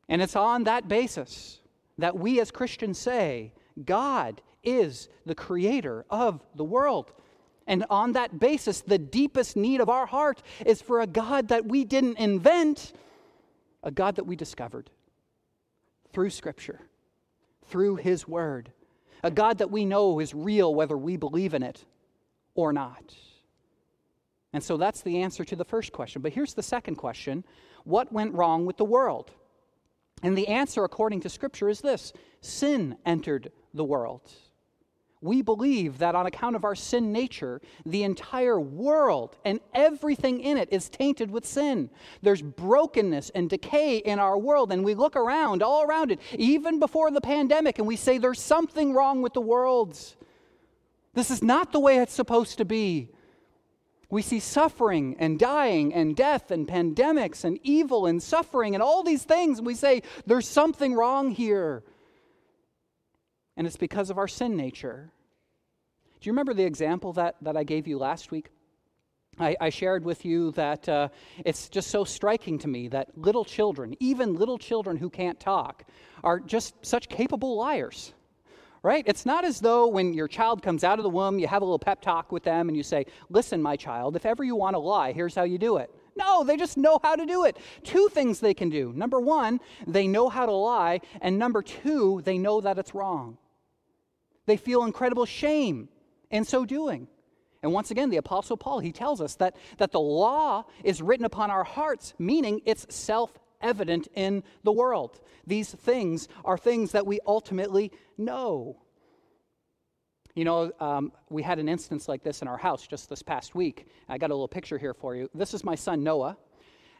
And 0.07 0.21
it's 0.21 0.38
on 0.38 0.63
that 0.63 0.88
basis 0.88 1.59
that 1.97 2.17
we 2.17 2.39
as 2.39 2.49
Christians 2.49 2.97
say 2.97 3.51
God 3.83 4.41
is 4.63 5.09
the 5.25 5.35
creator 5.35 6.05
of 6.09 6.41
the 6.55 6.63
world. 6.63 7.11
And 7.68 7.83
on 7.89 8.13
that 8.13 8.39
basis, 8.39 8.80
the 8.80 8.97
deepest 8.97 9.57
need 9.57 9.81
of 9.81 9.89
our 9.89 10.06
heart 10.06 10.42
is 10.66 10.81
for 10.81 11.01
a 11.01 11.07
God 11.07 11.49
that 11.49 11.66
we 11.66 11.83
didn't 11.83 12.18
invent, 12.18 12.94
a 13.87 13.91
God 13.91 14.17
that 14.17 14.25
we 14.25 14.35
discovered 14.35 14.89
through 16.11 16.29
Scripture, 16.29 16.81
through 17.67 17.95
His 17.95 18.27
Word, 18.27 18.73
a 19.23 19.31
God 19.31 19.59
that 19.59 19.71
we 19.71 19.85
know 19.85 20.19
is 20.19 20.33
real 20.33 20.75
whether 20.75 20.97
we 20.97 21.15
believe 21.15 21.53
in 21.53 21.63
it 21.63 21.85
or 22.53 22.73
not. 22.73 23.15
And 24.51 24.61
so 24.61 24.75
that's 24.75 25.01
the 25.01 25.21
answer 25.21 25.45
to 25.45 25.56
the 25.56 25.63
first 25.63 25.94
question. 25.94 26.21
But 26.21 26.33
here's 26.33 26.53
the 26.53 26.61
second 26.61 26.95
question 26.95 27.45
What 27.85 28.11
went 28.11 28.33
wrong 28.33 28.65
with 28.65 28.75
the 28.75 28.85
world? 28.85 29.31
And 30.21 30.37
the 30.37 30.49
answer, 30.49 30.83
according 30.83 31.21
to 31.21 31.29
Scripture, 31.29 31.69
is 31.69 31.79
this 31.79 32.11
sin 32.41 32.97
entered 33.06 33.53
the 33.73 33.85
world. 33.85 34.29
We 35.19 35.42
believe 35.42 35.97
that 35.97 36.14
on 36.14 36.28
account 36.28 36.56
of 36.56 36.64
our 36.64 36.76
sin 36.76 37.12
nature, 37.12 37.59
the 37.86 38.04
entire 38.04 38.59
world 38.59 39.36
and 39.44 39.59
everything 39.74 40.42
in 40.42 40.57
it 40.57 40.69
is 40.71 40.90
tainted 40.90 41.31
with 41.31 41.45
sin. 41.45 41.90
There's 42.21 42.44
brokenness 42.44 43.31
and 43.31 43.50
decay 43.50 43.97
in 43.97 44.19
our 44.19 44.38
world, 44.38 44.71
and 44.71 44.86
we 44.86 44.94
look 44.94 45.16
around, 45.16 45.64
all 45.64 45.83
around 45.83 46.12
it, 46.12 46.19
even 46.38 46.80
before 46.80 47.09
the 47.09 47.21
pandemic, 47.21 47.80
and 47.80 47.88
we 47.88 47.95
say 47.95 48.19
there's 48.19 48.42
something 48.42 48.94
wrong 48.94 49.24
with 49.24 49.33
the 49.33 49.42
world. 49.42 49.97
This 51.16 51.31
is 51.31 51.42
not 51.42 51.71
the 51.71 51.80
way 51.80 51.97
it's 51.97 52.14
supposed 52.14 52.59
to 52.59 52.66
be. 52.66 53.09
We 54.09 54.21
see 54.21 54.40
suffering 54.40 55.16
and 55.19 55.40
dying 55.40 55.94
and 55.94 56.16
death 56.16 56.52
and 56.52 56.68
pandemics 56.68 57.44
and 57.44 57.59
evil 57.64 58.06
and 58.06 58.21
suffering 58.21 58.76
and 58.76 58.83
all 58.83 59.04
these 59.04 59.24
things. 59.24 59.57
And 59.57 59.68
we 59.68 59.76
say, 59.76 60.04
there's 60.26 60.47
something 60.47 60.94
wrong 60.94 61.31
here. 61.31 61.83
And 63.57 63.68
it's 63.68 63.76
because 63.76 64.09
of 64.09 64.18
our 64.18 64.28
sin 64.28 64.56
nature. 64.56 65.11
Do 66.21 66.28
you 66.28 66.31
remember 66.31 66.54
the 66.54 66.64
example 66.64 67.11
that, 67.14 67.35
that 67.42 67.57
I 67.57 67.64
gave 67.64 67.87
you 67.87 67.97
last 67.97 68.31
week? 68.31 68.49
I, 69.40 69.56
I 69.59 69.69
shared 69.69 70.06
with 70.06 70.26
you 70.26 70.52
that 70.52 70.87
uh, 70.87 71.09
it's 71.44 71.69
just 71.69 71.90
so 71.90 72.04
striking 72.04 72.57
to 72.59 72.68
me 72.68 72.87
that 72.87 73.18
little 73.18 73.44
children, 73.44 73.95
even 73.99 74.35
little 74.35 74.57
children 74.57 74.97
who 74.97 75.09
can't 75.09 75.40
talk, 75.40 75.83
are 76.23 76.40
just 76.40 76.73
such 76.85 77.09
capable 77.09 77.57
liars 77.57 78.14
right? 78.83 79.04
It's 79.06 79.26
not 79.26 79.44
as 79.44 79.59
though 79.59 79.87
when 79.87 80.14
your 80.14 80.30
child 80.30 80.61
comes 80.61 80.83
out 80.85 80.99
of 80.99 81.04
the 81.04 81.09
womb, 81.09 81.40
you 81.40 81.47
have 81.47 81.61
a 81.61 81.66
little 81.66 81.80
pep 81.80 82.02
talk 82.02 82.31
with 82.31 82.44
them 82.44 82.69
and 82.69 82.78
you 82.78 82.83
say, 82.83 83.06
Listen, 83.30 83.61
my 83.61 83.76
child, 83.76 84.16
if 84.16 84.26
ever 84.26 84.45
you 84.45 84.56
want 84.56 84.76
to 84.76 84.80
lie, 84.80 85.11
here's 85.11 85.35
how 85.35 85.44
you 85.44 85.57
do 85.57 85.76
it. 85.76 85.94
No, 86.16 86.44
they 86.44 86.57
just 86.57 86.78
know 86.78 86.97
how 87.04 87.16
to 87.16 87.26
do 87.26 87.44
it. 87.44 87.57
Two 87.83 88.07
things 88.11 88.40
they 88.40 88.54
can 88.54 88.69
do. 88.69 88.94
Number 88.95 89.19
one, 89.19 89.59
they 89.85 90.07
know 90.07 90.30
how 90.30 90.45
to 90.45 90.52
lie. 90.52 91.02
And 91.21 91.37
number 91.37 91.61
two, 91.61 92.21
they 92.23 92.37
know 92.37 92.61
that 92.61 92.78
it's 92.80 92.95
wrong. 92.95 93.37
They 94.47 94.57
feel 94.57 94.83
incredible 94.83 95.25
shame 95.25 95.89
in 96.31 96.44
so 96.44 96.66
doing. 96.66 97.07
And 97.61 97.73
once 97.73 97.92
again, 97.92 98.09
the 98.09 98.18
Apostle 98.18 98.57
Paul, 98.57 98.80
he 98.80 98.92
tells 98.92 99.21
us 99.21 99.35
that, 99.35 99.56
that 99.77 99.92
the 99.92 99.99
law 99.99 100.66
is 100.83 101.01
written 101.01 101.25
upon 101.25 101.51
our 101.51 101.63
hearts, 101.63 102.13
meaning 102.18 102.61
it's 102.66 102.85
self 102.94 103.37
evident 103.61 104.07
in 104.16 104.44
the 104.63 104.71
world. 104.71 105.19
These 105.45 105.73
things 105.73 106.27
are 106.45 106.57
things 106.57 106.92
that 106.92 107.06
we 107.06 107.19
ultimately 107.27 107.92
know. 108.18 108.77
You 110.35 110.45
know, 110.45 110.71
um, 110.80 111.11
we 111.30 111.42
had 111.42 111.57
an 111.57 111.68
instance 111.68 112.07
like 112.07 112.23
this 112.23 112.44
in 112.44 112.47
our 112.47 112.57
house 112.57 112.85
just 112.85 113.09
this 113.09 113.23
past 113.23 113.56
week. 113.56 113.87
I 114.07 114.19
got 114.19 114.30
a 114.30 114.33
little 114.33 114.47
picture 114.47 114.77
here 114.77 114.94
for 114.94 115.16
you. 115.16 115.30
This 115.33 115.54
is 115.54 115.63
my 115.63 115.73
son 115.73 116.04
Noah. 116.04 116.37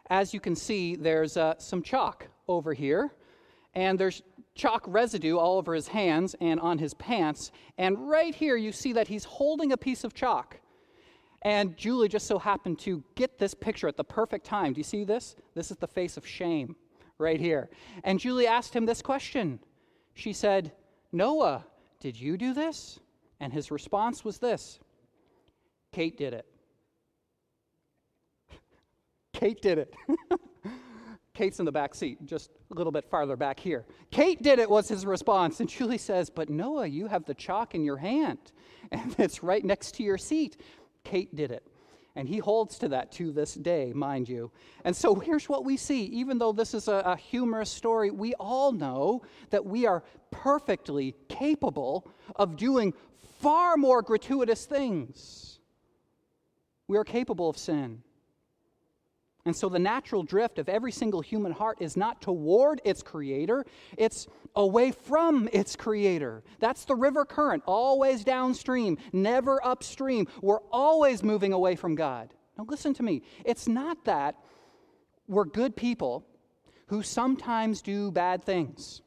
As 0.10 0.34
you 0.34 0.40
can 0.40 0.56
see, 0.56 0.96
there's 0.96 1.38
uh, 1.38 1.54
some 1.60 1.84
chalk 1.84 2.28
over 2.48 2.74
here, 2.74 3.14
and 3.76 4.00
there's 4.00 4.24
chalk 4.58 4.84
residue 4.88 5.38
all 5.38 5.58
over 5.58 5.74
his 5.74 5.88
hands 5.88 6.36
and 6.42 6.60
on 6.60 6.80
his 6.80 6.94
pants. 6.96 7.52
And 7.78 8.10
right 8.10 8.36
here, 8.36 8.58
you 8.58 8.72
see 8.72 8.94
that 8.94 9.08
he's 9.08 9.24
holding 9.24 9.72
a 9.72 9.78
piece 9.78 10.04
of 10.04 10.14
chalk. 10.14 10.58
And 11.44 11.78
Julie 11.78 12.10
just 12.10 12.28
so 12.28 12.40
happened 12.40 12.80
to 12.80 13.04
get 13.16 13.38
this 13.38 13.54
picture 13.54 13.88
at 13.88 13.96
the 13.96 14.04
perfect 14.04 14.46
time. 14.46 14.74
Do 14.74 14.80
you 14.80 14.84
see 14.84 15.04
this? 15.04 15.36
This 15.54 15.72
is 15.72 15.78
the 15.78 15.88
face 15.88 16.18
of 16.18 16.26
shame 16.26 16.76
right 17.20 17.40
here. 17.40 17.70
And 18.04 18.20
Julie 18.20 18.48
asked 18.48 18.74
him 18.74 18.86
this 18.86 19.02
question. 19.02 19.60
She 20.14 20.34
said, 20.34 20.72
Noah, 21.12 21.64
did 22.00 22.20
you 22.20 22.38
do 22.38 22.54
this? 22.54 23.00
And 23.40 23.54
his 23.54 23.72
response 23.72 24.26
was 24.26 24.40
this 24.40 24.80
Kate 25.92 26.18
did 26.18 26.34
it. 26.34 26.46
Kate 29.34 29.62
did 29.62 29.78
it. 29.78 29.94
Kate's 31.38 31.60
in 31.60 31.66
the 31.66 31.72
back 31.72 31.94
seat, 31.94 32.18
just 32.26 32.50
a 32.72 32.74
little 32.74 32.92
bit 32.92 33.06
farther 33.06 33.36
back 33.36 33.60
here. 33.60 33.86
Kate 34.10 34.42
did 34.42 34.58
it, 34.58 34.68
was 34.68 34.88
his 34.88 35.06
response. 35.06 35.60
And 35.60 35.70
Julie 35.70 36.00
says, 36.00 36.32
But 36.32 36.50
Noah, 36.50 36.88
you 36.88 37.06
have 37.06 37.26
the 37.26 37.36
chalk 37.36 37.76
in 37.76 37.84
your 37.84 37.98
hand, 37.98 38.40
and 38.92 39.16
it's 39.20 39.44
right 39.44 39.64
next 39.64 39.94
to 39.96 40.04
your 40.04 40.18
seat. 40.18 40.58
Kate 41.04 41.36
did 41.36 41.52
it. 41.52 41.64
And 42.16 42.28
he 42.28 42.40
holds 42.40 42.80
to 42.80 42.88
that 42.90 43.12
to 43.14 43.32
this 43.32 43.54
day, 43.54 43.94
mind 43.94 44.28
you. 44.28 44.52
And 44.84 44.96
so 44.96 45.14
here's 45.14 45.48
what 45.48 45.64
we 45.64 45.78
see. 45.78 46.06
Even 46.06 46.40
though 46.40 46.52
this 46.52 46.74
is 46.74 46.88
a, 46.88 47.04
a 47.06 47.16
humorous 47.16 47.70
story, 47.70 48.10
we 48.10 48.34
all 48.40 48.72
know 48.72 49.22
that 49.52 49.64
we 49.64 49.86
are 49.86 50.04
perfectly 50.32 51.14
capable 51.30 52.10
of 52.36 52.58
doing 52.58 52.96
far 53.40 53.78
more 53.78 54.02
gratuitous 54.02 54.66
things. 54.66 55.60
We 56.88 56.98
are 56.98 57.04
capable 57.04 57.48
of 57.48 57.60
sin. 57.60 58.02
And 59.48 59.56
so 59.56 59.70
the 59.70 59.80
natural 59.80 60.24
drift 60.24 60.60
of 60.60 60.68
every 60.68 60.92
single 60.92 61.22
human 61.22 61.54
heart 61.54 61.78
is 61.80 61.96
not 61.96 62.22
toward 62.22 62.82
its 62.84 63.02
creator, 63.02 63.66
it's 63.98 64.28
away 64.58 64.92
from 64.92 65.48
its 65.54 65.78
creator. 65.78 66.44
That's 66.60 66.84
the 66.84 66.96
river 66.96 67.24
current, 67.24 67.64
always 67.66 68.26
downstream, 68.26 68.98
never 69.14 69.66
upstream. 69.66 70.28
We're 70.42 70.60
always 70.70 71.24
moving 71.24 71.54
away 71.54 71.78
from 71.78 71.96
God. 71.96 72.34
Now, 72.58 72.66
listen 72.68 72.94
to 72.96 73.04
me. 73.04 73.22
It's 73.46 73.70
not 73.70 74.04
that 74.04 74.36
we're 75.30 75.46
good 75.46 75.78
people 75.78 76.26
who 76.88 77.02
sometimes 77.02 77.82
do 77.82 78.12
bad 78.12 78.44
things, 78.44 79.02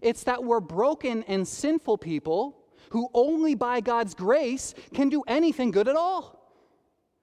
it's 0.00 0.24
that 0.24 0.42
we're 0.42 0.60
broken 0.60 1.22
and 1.24 1.46
sinful 1.46 1.98
people 1.98 2.64
who 2.90 3.10
only 3.12 3.54
by 3.54 3.82
God's 3.82 4.14
grace 4.14 4.72
can 4.94 5.10
do 5.10 5.22
anything 5.26 5.70
good 5.70 5.86
at 5.86 5.96
all. 5.96 6.35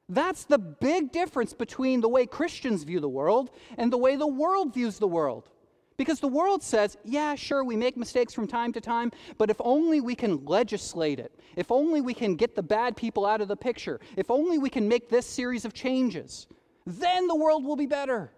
That's 0.10 0.46
the 0.46 0.58
big 0.58 1.12
difference 1.12 1.54
between 1.54 2.02
the 2.02 2.10
way 2.10 2.26
Christians 2.26 2.84
view 2.84 3.00
the 3.00 3.10
world 3.10 3.52
and 3.78 3.92
the 3.92 3.98
way 3.98 4.16
the 4.16 4.28
world 4.28 4.74
views 4.74 5.00
the 5.00 5.08
world. 5.08 5.50
Because 5.96 6.20
the 6.20 6.28
world 6.28 6.64
says, 6.64 6.98
yeah, 7.04 7.36
sure, 7.36 7.64
we 7.64 7.76
make 7.76 7.96
mistakes 7.96 8.34
from 8.34 8.48
time 8.48 8.74
to 8.74 8.82
time, 8.82 9.12
but 9.38 9.50
if 9.50 9.58
only 9.60 10.02
we 10.02 10.16
can 10.16 10.44
legislate 10.44 11.20
it, 11.20 11.40
if 11.56 11.72
only 11.72 12.02
we 12.02 12.14
can 12.14 12.36
get 12.36 12.56
the 12.56 12.64
bad 12.64 12.98
people 12.98 13.26
out 13.26 13.42
of 13.42 13.48
the 13.48 13.56
picture, 13.56 14.00
if 14.18 14.32
only 14.32 14.58
we 14.58 14.70
can 14.70 14.88
make 14.88 15.10
this 15.10 15.26
series 15.26 15.66
of 15.66 15.74
changes, 15.74 16.48
then 16.86 17.28
the 17.28 17.36
world 17.36 17.64
will 17.64 17.76
be 17.76 17.86
better. 17.86 18.32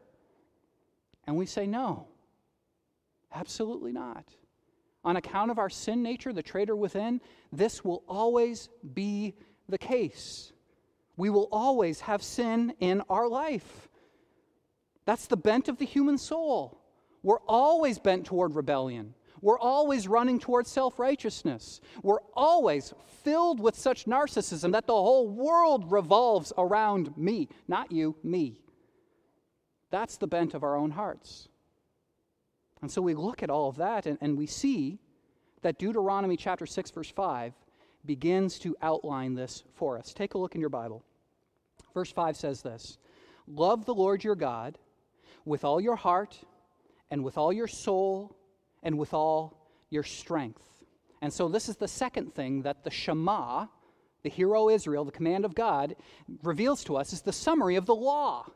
And 1.25 1.35
we 1.37 1.45
say, 1.45 1.65
no, 1.65 2.07
absolutely 3.33 3.93
not. 3.93 4.25
On 5.05 5.15
account 5.15 5.49
of 5.49 5.57
our 5.57 5.69
sin 5.69 6.03
nature, 6.03 6.33
the 6.33 6.43
traitor 6.43 6.75
within, 6.75 7.21
this 7.51 7.85
will 7.85 8.03
always 8.07 8.69
be 8.93 9.33
the 9.69 9.77
case. 9.77 10.51
We 11.17 11.29
will 11.29 11.47
always 11.51 12.01
have 12.01 12.21
sin 12.21 12.73
in 12.79 13.01
our 13.09 13.27
life. 13.27 13.87
That's 15.05 15.27
the 15.27 15.37
bent 15.37 15.67
of 15.67 15.77
the 15.77 15.85
human 15.85 16.17
soul. 16.17 16.81
We're 17.23 17.41
always 17.47 17.99
bent 17.99 18.25
toward 18.25 18.55
rebellion. 18.55 19.13
We're 19.41 19.59
always 19.59 20.07
running 20.07 20.39
toward 20.39 20.67
self 20.67 20.99
righteousness. 20.99 21.81
We're 22.01 22.21
always 22.33 22.93
filled 23.23 23.59
with 23.59 23.75
such 23.75 24.05
narcissism 24.05 24.71
that 24.71 24.87
the 24.87 24.93
whole 24.93 25.27
world 25.27 25.91
revolves 25.91 26.51
around 26.57 27.15
me, 27.17 27.49
not 27.67 27.91
you, 27.91 28.15
me. 28.23 28.57
That's 29.91 30.17
the 30.17 30.27
bent 30.27 30.53
of 30.53 30.63
our 30.63 30.75
own 30.75 30.91
hearts. 30.91 31.47
And 32.81 32.91
so 32.91 33.01
we 33.01 33.13
look 33.13 33.41
at 33.41 33.49
all 33.49 33.69
of 33.69 33.77
that 33.77 34.05
and, 34.05 34.17
and 34.21 34.37
we 34.37 34.45
see 34.45 34.99
that 35.61 35.79
Deuteronomy 35.79 36.37
chapter 36.37 36.65
6, 36.65 36.91
verse 36.91 37.09
5 37.09 37.53
begins 38.05 38.59
to 38.59 38.75
outline 38.81 39.35
this 39.35 39.63
for 39.73 39.97
us. 39.97 40.13
Take 40.13 40.33
a 40.33 40.37
look 40.37 40.55
in 40.55 40.61
your 40.61 40.69
Bible. 40.69 41.03
Verse 41.93 42.11
5 42.11 42.37
says 42.37 42.61
this 42.61 42.97
Love 43.47 43.85
the 43.85 43.93
Lord 43.93 44.23
your 44.23 44.35
God 44.35 44.77
with 45.45 45.63
all 45.63 45.79
your 45.79 45.95
heart, 45.95 46.37
and 47.11 47.23
with 47.23 47.37
all 47.37 47.53
your 47.53 47.67
soul, 47.67 48.35
and 48.81 48.97
with 48.97 49.13
all 49.13 49.69
your 49.89 50.03
strength. 50.03 50.63
And 51.21 51.31
so, 51.31 51.47
this 51.47 51.69
is 51.69 51.77
the 51.77 51.87
second 51.87 52.33
thing 52.33 52.63
that 52.63 52.83
the 52.83 52.89
Shema, 52.89 53.67
the 54.23 54.29
hero 54.29 54.69
Israel, 54.69 55.05
the 55.05 55.11
command 55.11 55.45
of 55.45 55.55
God, 55.55 55.95
reveals 56.43 56.83
to 56.85 56.97
us 56.97 57.13
is 57.13 57.21
the 57.21 57.31
summary 57.31 57.75
of 57.75 57.85
the 57.85 57.95
law. 57.95 58.47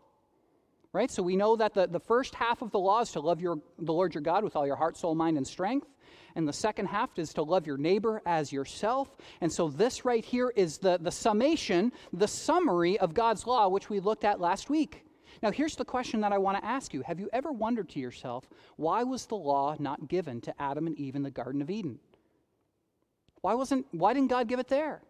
Right? 0.92 1.12
So 1.12 1.22
we 1.22 1.36
know 1.36 1.56
that 1.56 1.76
the, 1.76 1.88
the 1.88 2.00
first 2.00 2.34
half 2.34 2.62
of 2.64 2.72
the 2.72 2.80
law 2.80 3.02
is 3.02 3.12
to 3.12 3.20
love 3.20 3.42
your, 3.42 3.60
the 3.78 3.94
Lord 3.94 4.16
your 4.16 4.24
God 4.24 4.44
with 4.44 4.56
all 4.56 4.66
your 4.66 4.76
heart, 4.76 4.98
soul, 4.98 5.14
mind, 5.14 5.38
and 5.38 5.46
strength. 5.46 5.88
And 6.36 6.48
the 6.48 6.54
second 6.54 6.88
half 6.88 7.18
is 7.18 7.34
to 7.34 7.44
love 7.44 7.68
your 7.68 7.78
neighbor 7.78 8.22
as 8.26 8.52
yourself. 8.52 9.16
And 9.42 9.52
so 9.52 9.70
this 9.70 10.04
right 10.04 10.26
here 10.26 10.52
is 10.56 10.80
the, 10.80 10.98
the 11.00 11.12
summation, 11.12 11.92
the 12.14 12.28
summary 12.28 13.00
of 13.00 13.14
God's 13.14 13.46
law, 13.46 13.68
which 13.68 13.90
we 13.90 14.00
looked 14.00 14.24
at 14.24 14.40
last 14.40 14.70
week. 14.70 15.06
Now, 15.42 15.52
here's 15.52 15.76
the 15.76 15.86
question 15.86 16.22
that 16.22 16.34
I 16.34 16.38
want 16.38 16.58
to 16.58 16.66
ask 16.66 16.94
you 16.94 17.02
Have 17.04 17.20
you 17.20 17.30
ever 17.32 17.52
wondered 17.52 17.90
to 17.90 18.00
yourself, 18.00 18.50
why 18.76 19.04
was 19.04 19.26
the 19.26 19.36
law 19.36 19.76
not 19.80 20.08
given 20.08 20.42
to 20.42 20.62
Adam 20.62 20.88
and 20.88 20.98
Eve 20.98 21.16
in 21.16 21.24
the 21.24 21.32
Garden 21.32 21.62
of 21.62 21.70
Eden? 21.70 22.00
Why, 23.42 23.54
wasn't, 23.54 23.86
why 23.92 24.14
didn't 24.14 24.30
God 24.30 24.48
give 24.48 24.60
it 24.60 24.68
there? 24.68 25.02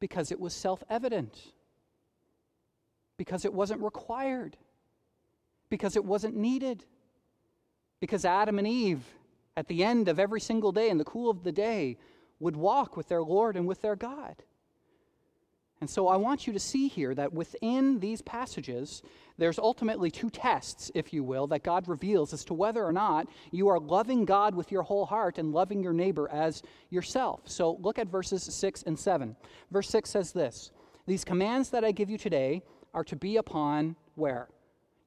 Because 0.00 0.32
it 0.32 0.40
was 0.40 0.52
self 0.52 0.82
evident, 0.90 1.52
because 3.16 3.44
it 3.44 3.52
wasn't 3.52 3.80
required, 3.82 4.56
because 5.68 5.96
it 5.96 6.04
wasn't 6.04 6.36
needed, 6.36 6.84
because 8.00 8.24
Adam 8.24 8.58
and 8.58 8.66
Eve 8.68 9.02
at 9.56 9.68
the 9.68 9.84
end 9.84 10.08
of 10.08 10.18
every 10.18 10.40
single 10.40 10.72
day, 10.72 10.90
in 10.90 10.98
the 10.98 11.04
cool 11.04 11.30
of 11.30 11.44
the 11.44 11.52
day, 11.52 11.96
would 12.40 12.56
walk 12.56 12.96
with 12.96 13.08
their 13.08 13.22
Lord 13.22 13.56
and 13.56 13.66
with 13.66 13.80
their 13.82 13.96
God. 13.96 14.36
And 15.80 15.90
so 15.90 16.08
I 16.08 16.16
want 16.16 16.46
you 16.46 16.52
to 16.52 16.58
see 16.58 16.88
here 16.88 17.14
that 17.14 17.32
within 17.32 18.00
these 18.00 18.22
passages, 18.22 19.02
there's 19.36 19.58
ultimately 19.58 20.10
two 20.10 20.30
tests, 20.30 20.90
if 20.94 21.12
you 21.12 21.22
will, 21.22 21.46
that 21.48 21.62
God 21.62 21.88
reveals 21.88 22.32
as 22.32 22.44
to 22.46 22.54
whether 22.54 22.84
or 22.84 22.92
not 22.92 23.28
you 23.50 23.68
are 23.68 23.78
loving 23.78 24.24
God 24.24 24.54
with 24.54 24.72
your 24.72 24.82
whole 24.82 25.04
heart 25.04 25.38
and 25.38 25.52
loving 25.52 25.82
your 25.82 25.92
neighbor 25.92 26.28
as 26.30 26.62
yourself. 26.90 27.42
So 27.44 27.78
look 27.82 27.98
at 27.98 28.08
verses 28.08 28.42
6 28.42 28.84
and 28.84 28.98
7. 28.98 29.36
Verse 29.70 29.90
6 29.90 30.08
says 30.08 30.32
this 30.32 30.70
These 31.06 31.24
commands 31.24 31.70
that 31.70 31.84
I 31.84 31.92
give 31.92 32.08
you 32.08 32.18
today 32.18 32.62
are 32.94 33.04
to 33.04 33.16
be 33.16 33.36
upon 33.36 33.96
where? 34.14 34.48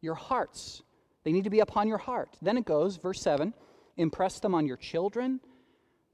Your 0.02 0.16
hearts. 0.16 0.84
They 1.24 1.32
need 1.32 1.46
to 1.46 1.50
be 1.50 1.62
upon 1.62 1.88
your 1.88 1.98
heart. 1.98 2.36
Then 2.42 2.58
it 2.58 2.66
goes, 2.66 2.98
verse 2.98 3.22
7 3.22 3.54
Impress 3.98 4.40
them 4.40 4.54
on 4.54 4.68
your 4.68 4.78
children. 4.78 5.40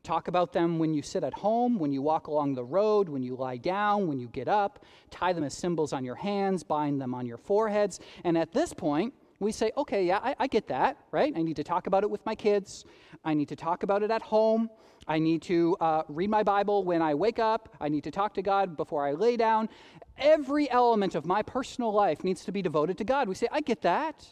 Talk 0.03 0.27
about 0.27 0.51
them 0.51 0.80
when 0.80 0.94
you 0.94 1.01
sit 1.01 1.24
at 1.24 1.34
home, 1.34 1.80
when 1.80 1.94
you 1.94 2.01
walk 2.01 2.27
along 2.27 2.56
the 2.56 2.63
road, 2.63 3.08
when 3.08 3.24
you 3.24 3.36
lie 3.36 3.58
down, 3.58 4.08
when 4.08 4.20
you 4.20 4.27
get 4.27 4.50
up. 4.50 4.84
Tie 5.12 5.32
them 5.32 5.46
as 5.46 5.53
symbols 5.53 5.94
on 5.94 6.03
your 6.03 6.15
hands, 6.15 6.62
bind 6.62 7.00
them 7.00 7.13
on 7.13 7.25
your 7.25 7.38
foreheads. 7.38 8.00
And 8.25 8.38
at 8.38 8.51
this 8.51 8.74
point, 8.74 9.13
we 9.44 9.52
say, 9.52 9.72
okay, 9.78 10.06
yeah, 10.06 10.20
I, 10.22 10.36
I, 10.40 10.48
get 10.48 10.68
that, 10.68 10.98
right? 11.12 11.34
I 11.36 11.42
need 11.42 11.56
to 11.58 11.64
talk 11.64 11.88
about 11.88 12.04
it 12.04 12.10
with 12.10 12.26
my 12.26 12.36
kids. 12.36 12.86
I 13.24 13.34
need 13.34 13.50
to 13.50 13.56
talk 13.56 13.84
about 13.84 14.04
it 14.04 14.12
at 14.12 14.22
home. 14.22 14.70
I 15.08 15.20
need 15.20 15.42
to 15.44 15.76
uh, 15.82 16.04
read 16.08 16.30
my 16.30 16.44
Bible 16.44 16.84
when 16.84 17.02
I 17.02 17.14
wake 17.14 17.40
up. 17.40 17.76
I 17.82 17.90
need 17.90 18.04
to 18.06 18.12
talk 18.12 18.34
to 18.36 18.42
God 18.42 18.78
before 18.78 19.06
I 19.06 19.14
lay 19.14 19.38
down. 19.38 19.70
Every 20.18 20.70
element 20.70 21.16
of 21.16 21.26
my 21.26 21.42
personal 21.42 21.92
life 21.92 22.24
needs 22.24 22.46
to 22.46 22.52
be 22.52 22.62
devoted 22.62 22.98
to 23.00 23.04
God. 23.04 23.28
We 23.28 23.36
say, 23.36 23.48
I 23.52 23.62
get 23.62 23.82
that. 23.82 24.28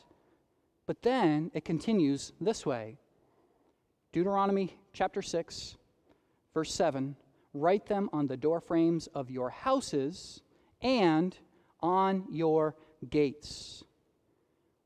But 0.86 1.01
then 1.01 1.51
it 1.53 1.65
continues 1.65 2.34
this 2.39 2.65
way 2.65 2.98
Deuteronomy 4.12 4.77
chapter 4.94 5.22
6, 5.22 5.77
verse 6.53 6.74
7 6.74 7.15
write 7.53 7.86
them 7.86 8.10
on 8.13 8.27
the 8.27 8.38
doorframes 8.38 9.08
of 9.08 9.30
your 9.30 9.50
houses 9.50 10.41
and 10.82 11.38
on 11.82 12.25
your 12.30 12.75
gates. 13.10 13.84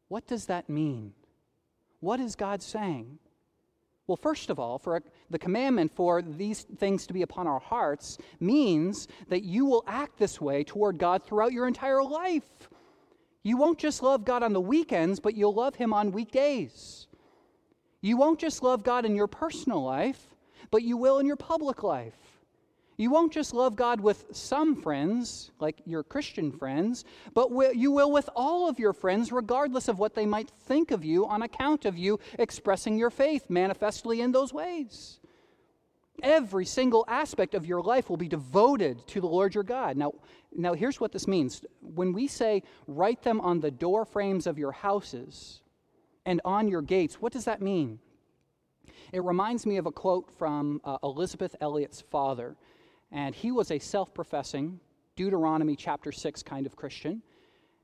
What 0.07 0.27
does 0.27 0.45
that 0.45 0.69
mean? 0.69 1.13
What 1.99 2.19
is 2.19 2.35
God 2.35 2.61
saying? 2.61 3.19
Well, 4.07 4.17
first 4.17 4.51
of 4.51 4.59
all, 4.59 4.77
for 4.77 5.01
the 5.31 5.39
commandment 5.39 5.91
for 5.91 6.21
these 6.21 6.61
things 6.63 7.07
to 7.07 7.13
be 7.13 7.23
upon 7.23 7.47
our 7.47 7.59
hearts 7.59 8.19
means 8.39 9.07
that 9.29 9.43
you 9.43 9.65
will 9.65 9.83
act 9.87 10.19
this 10.19 10.39
way 10.39 10.63
toward 10.63 10.99
God 10.99 11.23
throughout 11.23 11.53
your 11.53 11.67
entire 11.67 12.03
life. 12.03 12.69
You 13.41 13.57
won't 13.57 13.79
just 13.79 14.03
love 14.03 14.23
God 14.23 14.43
on 14.43 14.53
the 14.53 14.61
weekends, 14.61 15.19
but 15.19 15.35
you'll 15.35 15.53
love 15.53 15.75
Him 15.75 15.93
on 15.93 16.11
weekdays. 16.11 17.07
You 18.01 18.17
won't 18.17 18.39
just 18.39 18.61
love 18.61 18.83
God 18.83 19.05
in 19.05 19.15
your 19.15 19.27
personal 19.27 19.83
life, 19.83 20.35
but 20.69 20.83
you 20.83 20.97
will 20.97 21.17
in 21.17 21.25
your 21.25 21.35
public 21.35 21.81
life. 21.81 22.24
You 22.97 23.11
won't 23.11 23.33
just 23.33 23.53
love 23.53 23.75
God 23.75 23.99
with 23.99 24.25
some 24.31 24.81
friends, 24.81 25.51
like 25.59 25.81
your 25.85 26.03
Christian 26.03 26.51
friends, 26.51 27.03
but 27.33 27.49
you 27.75 27.91
will 27.91 28.11
with 28.11 28.29
all 28.35 28.69
of 28.69 28.79
your 28.79 28.93
friends, 28.93 29.31
regardless 29.31 29.87
of 29.89 29.99
what 29.99 30.15
they 30.15 30.25
might 30.25 30.49
think 30.65 30.91
of 30.91 31.03
you 31.03 31.27
on 31.27 31.41
account 31.41 31.83
of 31.85 31.97
you 31.97 32.19
expressing 32.39 32.97
your 32.97 33.09
faith 33.09 33.49
manifestly 33.49 34.21
in 34.21 34.31
those 34.31 34.53
ways. 34.53 35.19
Every 36.23 36.65
single 36.65 37.03
aspect 37.09 37.53
of 37.53 37.65
your 37.65 37.81
life 37.81 38.09
will 38.09 38.17
be 38.17 38.29
devoted 38.29 39.05
to 39.07 39.19
the 39.19 39.27
Lord 39.27 39.53
your 39.53 39.65
God. 39.65 39.97
Now, 39.97 40.13
now 40.55 40.73
here's 40.73 40.99
what 40.99 41.11
this 41.11 41.27
means. 41.27 41.65
When 41.81 42.13
we 42.13 42.27
say 42.27 42.63
write 42.87 43.23
them 43.23 43.41
on 43.41 43.59
the 43.59 43.71
door 43.71 44.05
frames 44.05 44.47
of 44.47 44.57
your 44.57 44.71
houses 44.71 45.61
and 46.25 46.39
on 46.45 46.69
your 46.69 46.81
gates, 46.81 47.15
what 47.21 47.33
does 47.33 47.45
that 47.45 47.61
mean? 47.61 47.99
It 49.11 49.23
reminds 49.23 49.65
me 49.65 49.75
of 49.75 49.85
a 49.85 49.91
quote 49.91 50.31
from 50.31 50.79
uh, 50.85 50.97
Elisabeth 51.03 51.55
Elliot's 51.59 51.99
father. 52.01 52.55
And 53.11 53.33
he 53.33 53.51
was 53.51 53.71
a 53.71 53.79
self 53.79 54.13
professing 54.13 54.79
Deuteronomy 55.15 55.75
chapter 55.75 56.11
6 56.11 56.43
kind 56.43 56.65
of 56.65 56.75
Christian. 56.75 57.21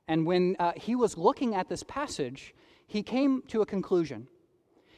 And 0.08 0.26
when 0.26 0.56
uh, 0.60 0.74
he 0.76 0.96
was 0.96 1.18
looking 1.18 1.56
at 1.56 1.70
this 1.70 1.84
passage, 1.84 2.54
he 2.88 3.04
came 3.04 3.44
to 3.48 3.62
a 3.62 3.66
conclusion. 3.66 4.28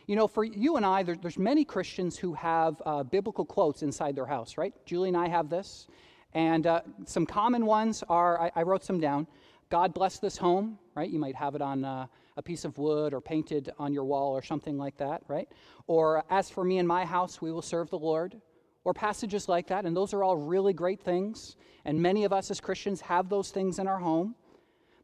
You 0.07 0.15
know, 0.15 0.27
for 0.27 0.43
you 0.43 0.75
and 0.75 0.85
I, 0.85 1.03
there, 1.03 1.15
there's 1.15 1.37
many 1.37 1.63
Christians 1.63 2.17
who 2.17 2.33
have 2.33 2.81
uh, 2.85 3.03
biblical 3.03 3.45
quotes 3.45 3.83
inside 3.83 4.15
their 4.15 4.25
house, 4.25 4.57
right? 4.57 4.73
Julie 4.85 5.09
and 5.09 5.17
I 5.17 5.27
have 5.29 5.49
this. 5.49 5.87
And 6.33 6.65
uh, 6.65 6.81
some 7.05 7.25
common 7.25 7.65
ones 7.65 8.03
are 8.09 8.41
I, 8.41 8.51
I, 8.55 8.63
wrote 8.63 8.83
some 8.83 8.99
down. 8.99 9.27
God 9.69 9.93
bless 9.93 10.17
this 10.17 10.35
home, 10.35 10.79
right? 10.95 11.09
You 11.09 11.19
might 11.19 11.35
have 11.35 11.53
it 11.53 11.61
on 11.61 11.85
uh, 11.85 12.07
a 12.35 12.41
piece 12.41 12.65
of 12.65 12.77
wood 12.79 13.13
or 13.13 13.21
painted 13.21 13.71
on 13.77 13.93
your 13.93 14.03
wall 14.03 14.35
or 14.35 14.41
something 14.41 14.77
like 14.77 14.97
that, 14.97 15.21
right? 15.27 15.47
Or 15.85 16.23
as 16.31 16.49
for 16.49 16.63
me 16.63 16.79
and 16.79 16.87
my 16.87 17.05
house, 17.05 17.41
we 17.41 17.51
will 17.51 17.61
serve 17.61 17.91
the 17.91 17.99
Lord 17.99 18.41
or 18.83 18.93
passages 18.93 19.47
like 19.47 19.67
that, 19.67 19.85
and 19.85 19.95
those 19.95 20.13
are 20.13 20.23
all 20.23 20.35
really 20.35 20.73
great 20.73 21.01
things. 21.01 21.55
And 21.85 22.01
many 22.01 22.25
of 22.25 22.33
us 22.33 22.51
as 22.51 22.59
Christians 22.59 23.01
have 23.01 23.29
those 23.29 23.51
things 23.51 23.79
in 23.79 23.87
our 23.87 23.99
home. 23.99 24.35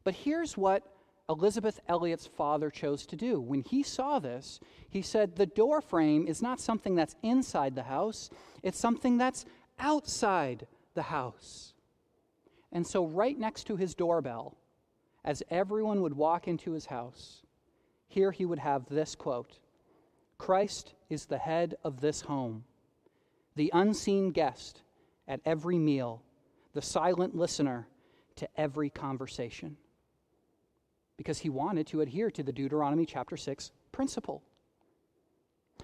But 0.03 0.13
here's 0.13 0.57
what 0.57 0.83
Elisabeth 1.29 1.79
Elliot's 1.88 2.27
father 2.27 2.69
chose 2.69 3.05
to 3.05 3.15
do. 3.15 3.39
When 3.39 3.62
he 3.62 3.83
saw 3.83 4.19
this, 4.19 4.59
he 4.89 5.01
said, 5.01 5.36
The 5.36 5.45
door 5.45 5.81
frame 5.81 6.27
is 6.27 6.41
not 6.41 6.59
something 6.59 6.95
that's 6.95 7.15
inside 7.21 7.75
the 7.75 7.83
house, 7.83 8.29
it's 8.63 8.79
something 8.79 9.17
that's 9.17 9.45
outside 9.77 10.67
the 10.95 11.03
house. 11.03 11.74
And 12.71 12.86
so, 12.86 13.05
right 13.05 13.38
next 13.38 13.65
to 13.67 13.75
his 13.75 13.95
doorbell, 13.95 14.57
as 15.24 15.43
everyone 15.50 16.01
would 16.01 16.13
walk 16.13 16.48
into 16.48 16.71
his 16.71 16.88
house, 16.88 17.43
here 18.07 18.31
he 18.31 18.45
would 18.45 18.59
have 18.59 18.88
this 18.89 19.15
quote 19.15 19.59
Christ 20.38 20.95
is 21.09 21.25
the 21.25 21.38
head 21.38 21.75
of 21.83 22.01
this 22.01 22.21
home 22.21 22.63
the 23.59 23.69
unseen 23.73 24.31
guest 24.31 24.83
at 25.27 25.41
every 25.43 25.77
meal, 25.77 26.23
the 26.73 26.81
silent 26.81 27.35
listener 27.35 27.89
to 28.37 28.47
every 28.55 28.89
conversation. 28.89 29.75
Because 31.17 31.39
he 31.39 31.49
wanted 31.49 31.85
to 31.87 31.99
adhere 31.99 32.31
to 32.31 32.41
the 32.41 32.53
Deuteronomy 32.53 33.05
chapter 33.05 33.35
6 33.35 33.71
principle. 33.91 34.41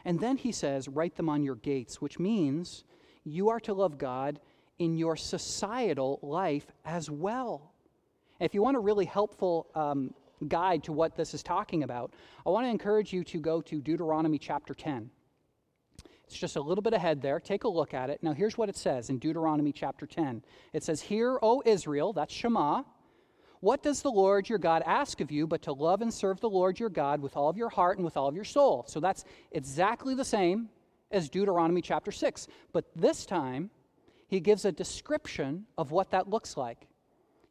And 0.06 0.22
then 0.22 0.38
he 0.38 0.54
says, 0.54 0.88
Write 0.88 1.18
them 1.18 1.28
on 1.28 1.44
your 1.44 1.56
gates, 1.56 2.02
which 2.02 2.18
means 2.18 2.86
you 3.26 3.50
are 3.50 3.60
to 3.60 3.74
love 3.74 3.98
God 3.98 4.40
in 4.80 4.98
your 4.98 5.18
societal 5.18 6.20
life 6.22 6.68
as 6.86 7.10
well. 7.10 7.74
if 8.40 8.54
you 8.54 8.62
want 8.62 8.78
a 8.78 8.80
really 8.80 9.04
helpful 9.04 9.68
um, 9.76 10.14
guide 10.48 10.82
to 10.86 10.94
what 10.94 11.18
this 11.18 11.34
is 11.34 11.44
talking 11.44 11.84
about, 11.84 12.14
I 12.46 12.52
want 12.52 12.68
to 12.68 12.70
encourage 12.70 13.12
you 13.12 13.26
to 13.26 13.42
go 13.42 13.60
to 13.60 13.82
Deuteronomy 13.82 14.38
chapter 14.38 14.74
10. 14.74 15.10
It's 16.28 16.38
just 16.38 16.56
a 16.56 16.62
little 16.62 16.82
bit 16.82 16.94
ahead 16.94 17.22
there. 17.22 17.40
Take 17.40 17.66
a 17.66 17.68
look 17.68 17.94
at 17.94 18.10
it. 18.10 18.24
Now, 18.24 18.34
here's 18.34 18.58
what 18.58 18.70
it 18.70 18.76
says 18.76 19.10
in 19.10 19.20
Deuteronomy 19.20 19.72
chapter 19.72 20.08
10 20.08 20.44
it 20.74 20.84
says, 20.84 21.02
Hear, 21.02 21.38
O 21.42 21.62
Israel, 21.66 22.14
that's 22.14 22.34
Shema. 22.34 22.84
What 23.60 23.82
does 23.82 24.02
the 24.02 24.12
Lord 24.12 24.50
your 24.50 24.60
God 24.60 24.84
ask 24.86 25.22
of 25.22 25.32
you 25.32 25.48
but 25.48 25.64
to 25.64 25.74
love 25.74 26.02
and 26.02 26.14
serve 26.14 26.40
the 26.40 26.50
Lord 26.50 26.80
your 26.80 26.90
God 26.90 27.22
with 27.22 27.36
all 27.38 27.50
of 27.50 27.58
your 27.58 27.70
heart 27.70 27.98
and 27.98 28.06
with 28.06 28.18
all 28.18 28.28
of 28.28 28.36
your 28.36 28.44
soul? 28.44 28.86
So 28.88 29.00
that's 29.00 29.24
exactly 29.52 30.14
the 30.14 30.26
same 30.26 30.70
as 31.10 31.30
Deuteronomy 31.30 31.82
chapter 31.82 32.12
6. 32.12 32.48
But 32.74 32.86
this 32.96 33.26
time, 33.26 33.70
he 34.28 34.40
gives 34.40 34.66
a 34.66 34.72
description 34.72 35.66
of 35.78 35.92
what 35.92 36.12
that 36.12 36.30
looks 36.30 36.58
like. 36.58 36.88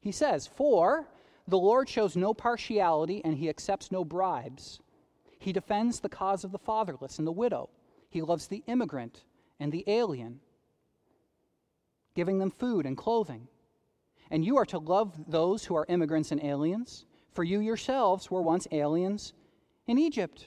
He 0.01 0.13
says, 0.13 0.47
For 0.47 1.09
the 1.49 1.59
Lord 1.59 1.89
shows 1.89 2.17
no 2.17 2.35
partiality 2.35 3.23
and 3.25 3.37
he 3.37 3.49
accepts 3.49 3.91
no 3.91 4.05
bribes. 4.05 4.81
He 5.39 5.53
defends 5.53 6.01
the 6.01 6.09
cause 6.09 6.45
of 6.45 6.53
the 6.53 6.59
fatherless 6.59 7.19
and 7.19 7.27
the 7.27 7.33
widow 7.33 7.71
he 8.15 8.23
loves 8.23 8.47
the 8.47 8.63
immigrant 8.69 9.25
and 9.59 9.73
the 9.73 9.85
alien, 9.89 10.41
giving 12.15 12.39
them 12.39 12.51
food 12.51 12.87
and 12.87 12.97
clothing. 12.97 13.49
And 14.31 14.45
you 14.45 14.57
are 14.57 14.65
to 14.67 14.79
love 14.79 15.31
those 15.31 15.65
who 15.65 15.75
are 15.75 15.85
immigrants 15.89 16.31
and 16.31 16.43
aliens, 16.43 17.07
for 17.33 17.43
you 17.43 17.59
yourselves 17.59 18.31
were 18.31 18.41
once 18.41 18.69
aliens 18.71 19.33
in 19.89 19.99
Egypt. 19.99 20.47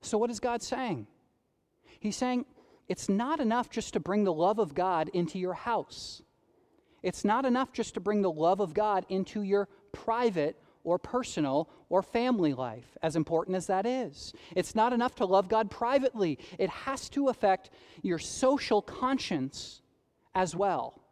So, 0.00 0.16
what 0.16 0.30
is 0.30 0.40
God 0.40 0.62
saying? 0.62 1.06
He's 2.00 2.16
saying 2.16 2.46
it's 2.88 3.08
not 3.08 3.38
enough 3.38 3.68
just 3.68 3.92
to 3.92 4.00
bring 4.00 4.24
the 4.24 4.32
love 4.32 4.58
of 4.58 4.74
God 4.74 5.10
into 5.12 5.38
your 5.38 5.54
house. 5.54 6.22
It's 7.02 7.24
not 7.24 7.44
enough 7.44 7.70
just 7.72 7.94
to 7.94 8.00
bring 8.00 8.22
the 8.22 8.30
love 8.30 8.60
of 8.60 8.72
God 8.72 9.04
into 9.10 9.42
your 9.42 9.68
private 9.92 10.56
or 10.86 10.98
personal 10.98 11.68
or 11.88 12.00
family 12.00 12.54
life, 12.54 12.96
as 13.02 13.16
important 13.16 13.56
as 13.56 13.66
that 13.66 13.84
is. 13.84 14.32
It's 14.54 14.74
not 14.74 14.92
enough 14.92 15.16
to 15.16 15.26
love 15.26 15.48
God 15.48 15.70
privately, 15.70 16.38
it 16.58 16.70
has 16.70 17.08
to 17.10 17.28
affect 17.28 17.70
your 18.02 18.20
social 18.20 18.80
conscience 18.80 19.82
as 20.34 20.54
well. 20.54 21.02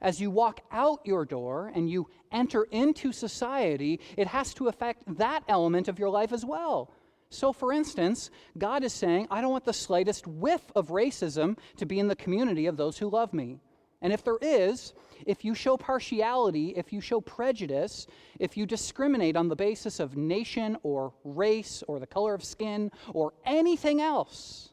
As 0.00 0.20
you 0.20 0.30
walk 0.30 0.60
out 0.70 1.00
your 1.04 1.24
door 1.24 1.72
and 1.74 1.90
you 1.90 2.08
enter 2.30 2.62
into 2.70 3.10
society, 3.10 3.98
it 4.16 4.28
has 4.28 4.54
to 4.54 4.68
affect 4.68 5.02
that 5.18 5.42
element 5.48 5.88
of 5.88 5.98
your 5.98 6.10
life 6.10 6.32
as 6.32 6.44
well. 6.44 6.92
So, 7.30 7.52
for 7.52 7.72
instance, 7.72 8.30
God 8.56 8.84
is 8.84 8.92
saying, 8.92 9.26
I 9.30 9.40
don't 9.40 9.50
want 9.50 9.64
the 9.64 9.72
slightest 9.72 10.26
whiff 10.26 10.62
of 10.76 10.88
racism 10.88 11.58
to 11.76 11.86
be 11.86 11.98
in 11.98 12.06
the 12.06 12.16
community 12.16 12.66
of 12.66 12.76
those 12.76 12.98
who 12.98 13.10
love 13.10 13.34
me. 13.34 13.58
And 14.00 14.12
if 14.12 14.22
there 14.22 14.38
is, 14.40 14.94
if 15.26 15.44
you 15.44 15.54
show 15.54 15.76
partiality, 15.76 16.68
if 16.76 16.92
you 16.92 17.00
show 17.00 17.20
prejudice, 17.20 18.06
if 18.38 18.56
you 18.56 18.64
discriminate 18.64 19.36
on 19.36 19.48
the 19.48 19.56
basis 19.56 19.98
of 19.98 20.16
nation 20.16 20.76
or 20.84 21.12
race 21.24 21.82
or 21.88 21.98
the 21.98 22.06
color 22.06 22.34
of 22.34 22.44
skin 22.44 22.92
or 23.12 23.32
anything 23.44 24.00
else, 24.00 24.70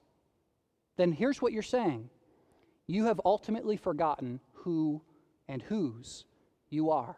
then 0.98 1.12
here's 1.12 1.42
what 1.42 1.54
you're 1.54 1.64
saying 1.64 2.10
you 2.88 3.06
have 3.06 3.20
ultimately 3.26 3.78
forgotten 3.78 4.40
who 4.54 5.02
and 5.48 5.62
whose 5.64 6.26
you 6.70 6.92
are. 6.92 7.18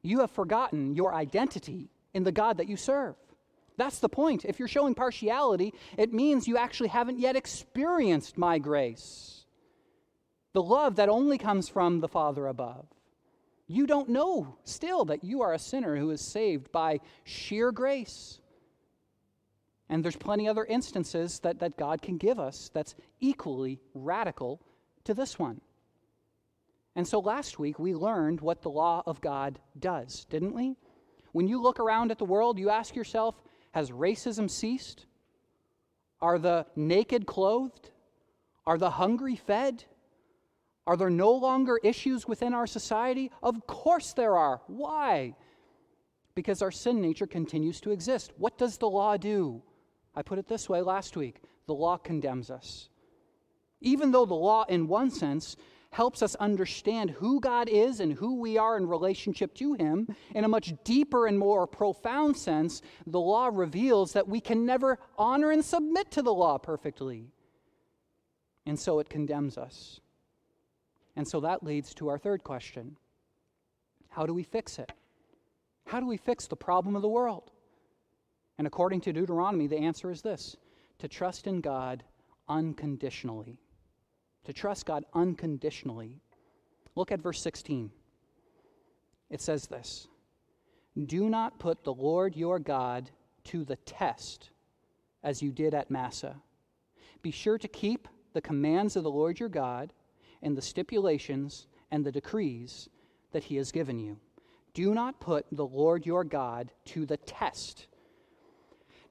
You 0.00 0.20
have 0.20 0.30
forgotten 0.30 0.94
your 0.94 1.14
identity 1.14 1.90
in 2.14 2.24
the 2.24 2.32
God 2.32 2.56
that 2.56 2.68
you 2.68 2.78
serve. 2.78 3.16
That's 3.76 3.98
the 3.98 4.08
point. 4.08 4.46
If 4.46 4.58
you're 4.58 4.68
showing 4.68 4.94
partiality, 4.94 5.74
it 5.98 6.14
means 6.14 6.48
you 6.48 6.56
actually 6.56 6.88
haven't 6.88 7.18
yet 7.18 7.36
experienced 7.36 8.38
my 8.38 8.58
grace 8.58 9.45
the 10.56 10.62
love 10.62 10.96
that 10.96 11.10
only 11.10 11.36
comes 11.36 11.68
from 11.68 12.00
the 12.00 12.08
Father 12.08 12.46
above. 12.46 12.86
You 13.66 13.86
don't 13.86 14.08
know 14.08 14.56
still 14.64 15.04
that 15.04 15.22
you 15.22 15.42
are 15.42 15.52
a 15.52 15.58
sinner 15.58 15.98
who 15.98 16.08
is 16.08 16.22
saved 16.22 16.72
by 16.72 17.00
sheer 17.24 17.70
grace. 17.72 18.40
And 19.90 20.02
there's 20.02 20.16
plenty 20.16 20.48
other 20.48 20.64
instances 20.64 21.40
that, 21.40 21.58
that 21.58 21.76
God 21.76 22.00
can 22.00 22.16
give 22.16 22.38
us 22.38 22.70
that's 22.72 22.94
equally 23.20 23.80
radical 23.92 24.62
to 25.04 25.12
this 25.12 25.38
one. 25.38 25.60
And 26.94 27.06
so 27.06 27.18
last 27.18 27.58
week 27.58 27.78
we 27.78 27.92
learned 27.92 28.40
what 28.40 28.62
the 28.62 28.70
law 28.70 29.02
of 29.04 29.20
God 29.20 29.58
does, 29.78 30.24
didn't 30.30 30.54
we? 30.54 30.78
When 31.32 31.46
you 31.46 31.60
look 31.60 31.78
around 31.78 32.10
at 32.10 32.18
the 32.18 32.24
world, 32.24 32.58
you 32.58 32.70
ask 32.70 32.96
yourself, 32.96 33.34
has 33.72 33.90
racism 33.90 34.50
ceased? 34.50 35.04
Are 36.22 36.38
the 36.38 36.64
naked 36.74 37.26
clothed? 37.26 37.90
Are 38.66 38.78
the 38.78 38.88
hungry 38.88 39.36
fed? 39.36 39.84
Are 40.86 40.96
there 40.96 41.10
no 41.10 41.32
longer 41.32 41.80
issues 41.82 42.28
within 42.28 42.54
our 42.54 42.66
society? 42.66 43.30
Of 43.42 43.66
course 43.66 44.12
there 44.12 44.36
are. 44.36 44.60
Why? 44.66 45.34
Because 46.34 46.62
our 46.62 46.70
sin 46.70 47.00
nature 47.00 47.26
continues 47.26 47.80
to 47.80 47.90
exist. 47.90 48.32
What 48.36 48.56
does 48.58 48.78
the 48.78 48.88
law 48.88 49.16
do? 49.16 49.62
I 50.14 50.22
put 50.22 50.38
it 50.38 50.48
this 50.48 50.68
way 50.68 50.80
last 50.82 51.16
week 51.16 51.42
the 51.66 51.74
law 51.74 51.96
condemns 51.96 52.50
us. 52.50 52.88
Even 53.80 54.12
though 54.12 54.24
the 54.24 54.34
law, 54.34 54.64
in 54.68 54.86
one 54.86 55.10
sense, 55.10 55.56
helps 55.90 56.22
us 56.22 56.34
understand 56.36 57.10
who 57.10 57.40
God 57.40 57.68
is 57.68 58.00
and 58.00 58.12
who 58.12 58.40
we 58.40 58.58
are 58.58 58.76
in 58.76 58.86
relationship 58.86 59.54
to 59.54 59.74
Him 59.74 60.08
in 60.34 60.44
a 60.44 60.48
much 60.48 60.74
deeper 60.84 61.26
and 61.26 61.38
more 61.38 61.66
profound 61.66 62.36
sense, 62.36 62.82
the 63.06 63.20
law 63.20 63.50
reveals 63.52 64.12
that 64.12 64.28
we 64.28 64.40
can 64.40 64.66
never 64.66 64.98
honor 65.18 65.50
and 65.50 65.64
submit 65.64 66.10
to 66.12 66.22
the 66.22 66.34
law 66.34 66.58
perfectly. 66.58 67.32
And 68.64 68.78
so 68.78 68.98
it 68.98 69.08
condemns 69.08 69.56
us. 69.58 70.00
And 71.16 71.26
so 71.26 71.40
that 71.40 71.64
leads 71.64 71.94
to 71.94 72.08
our 72.08 72.18
third 72.18 72.44
question 72.44 72.96
How 74.08 74.26
do 74.26 74.34
we 74.34 74.42
fix 74.42 74.78
it? 74.78 74.92
How 75.86 76.00
do 76.00 76.06
we 76.06 76.16
fix 76.16 76.46
the 76.46 76.56
problem 76.56 76.94
of 76.94 77.02
the 77.02 77.08
world? 77.08 77.50
And 78.58 78.66
according 78.66 79.00
to 79.02 79.12
Deuteronomy, 79.12 79.66
the 79.66 79.78
answer 79.78 80.10
is 80.10 80.22
this 80.22 80.56
to 80.98 81.08
trust 81.08 81.46
in 81.46 81.60
God 81.60 82.04
unconditionally. 82.48 83.60
To 84.44 84.52
trust 84.52 84.86
God 84.86 85.04
unconditionally. 85.12 86.20
Look 86.94 87.12
at 87.12 87.20
verse 87.20 87.40
16. 87.42 87.90
It 89.30 89.40
says 89.40 89.66
this 89.66 90.08
Do 91.06 91.28
not 91.28 91.58
put 91.58 91.84
the 91.84 91.94
Lord 91.94 92.36
your 92.36 92.58
God 92.58 93.10
to 93.44 93.64
the 93.64 93.76
test 93.76 94.50
as 95.22 95.42
you 95.42 95.50
did 95.50 95.74
at 95.74 95.90
Massah. 95.90 96.36
Be 97.22 97.30
sure 97.30 97.58
to 97.58 97.68
keep 97.68 98.08
the 98.32 98.40
commands 98.40 98.96
of 98.96 99.02
the 99.02 99.10
Lord 99.10 99.40
your 99.40 99.48
God 99.48 99.92
and 100.42 100.56
the 100.56 100.62
stipulations 100.62 101.66
and 101.90 102.04
the 102.04 102.12
decrees 102.12 102.88
that 103.32 103.44
he 103.44 103.56
has 103.56 103.72
given 103.72 103.98
you. 103.98 104.18
Do 104.74 104.94
not 104.94 105.20
put 105.20 105.46
the 105.50 105.66
Lord 105.66 106.04
your 106.04 106.24
God 106.24 106.72
to 106.86 107.06
the 107.06 107.16
test 107.16 107.86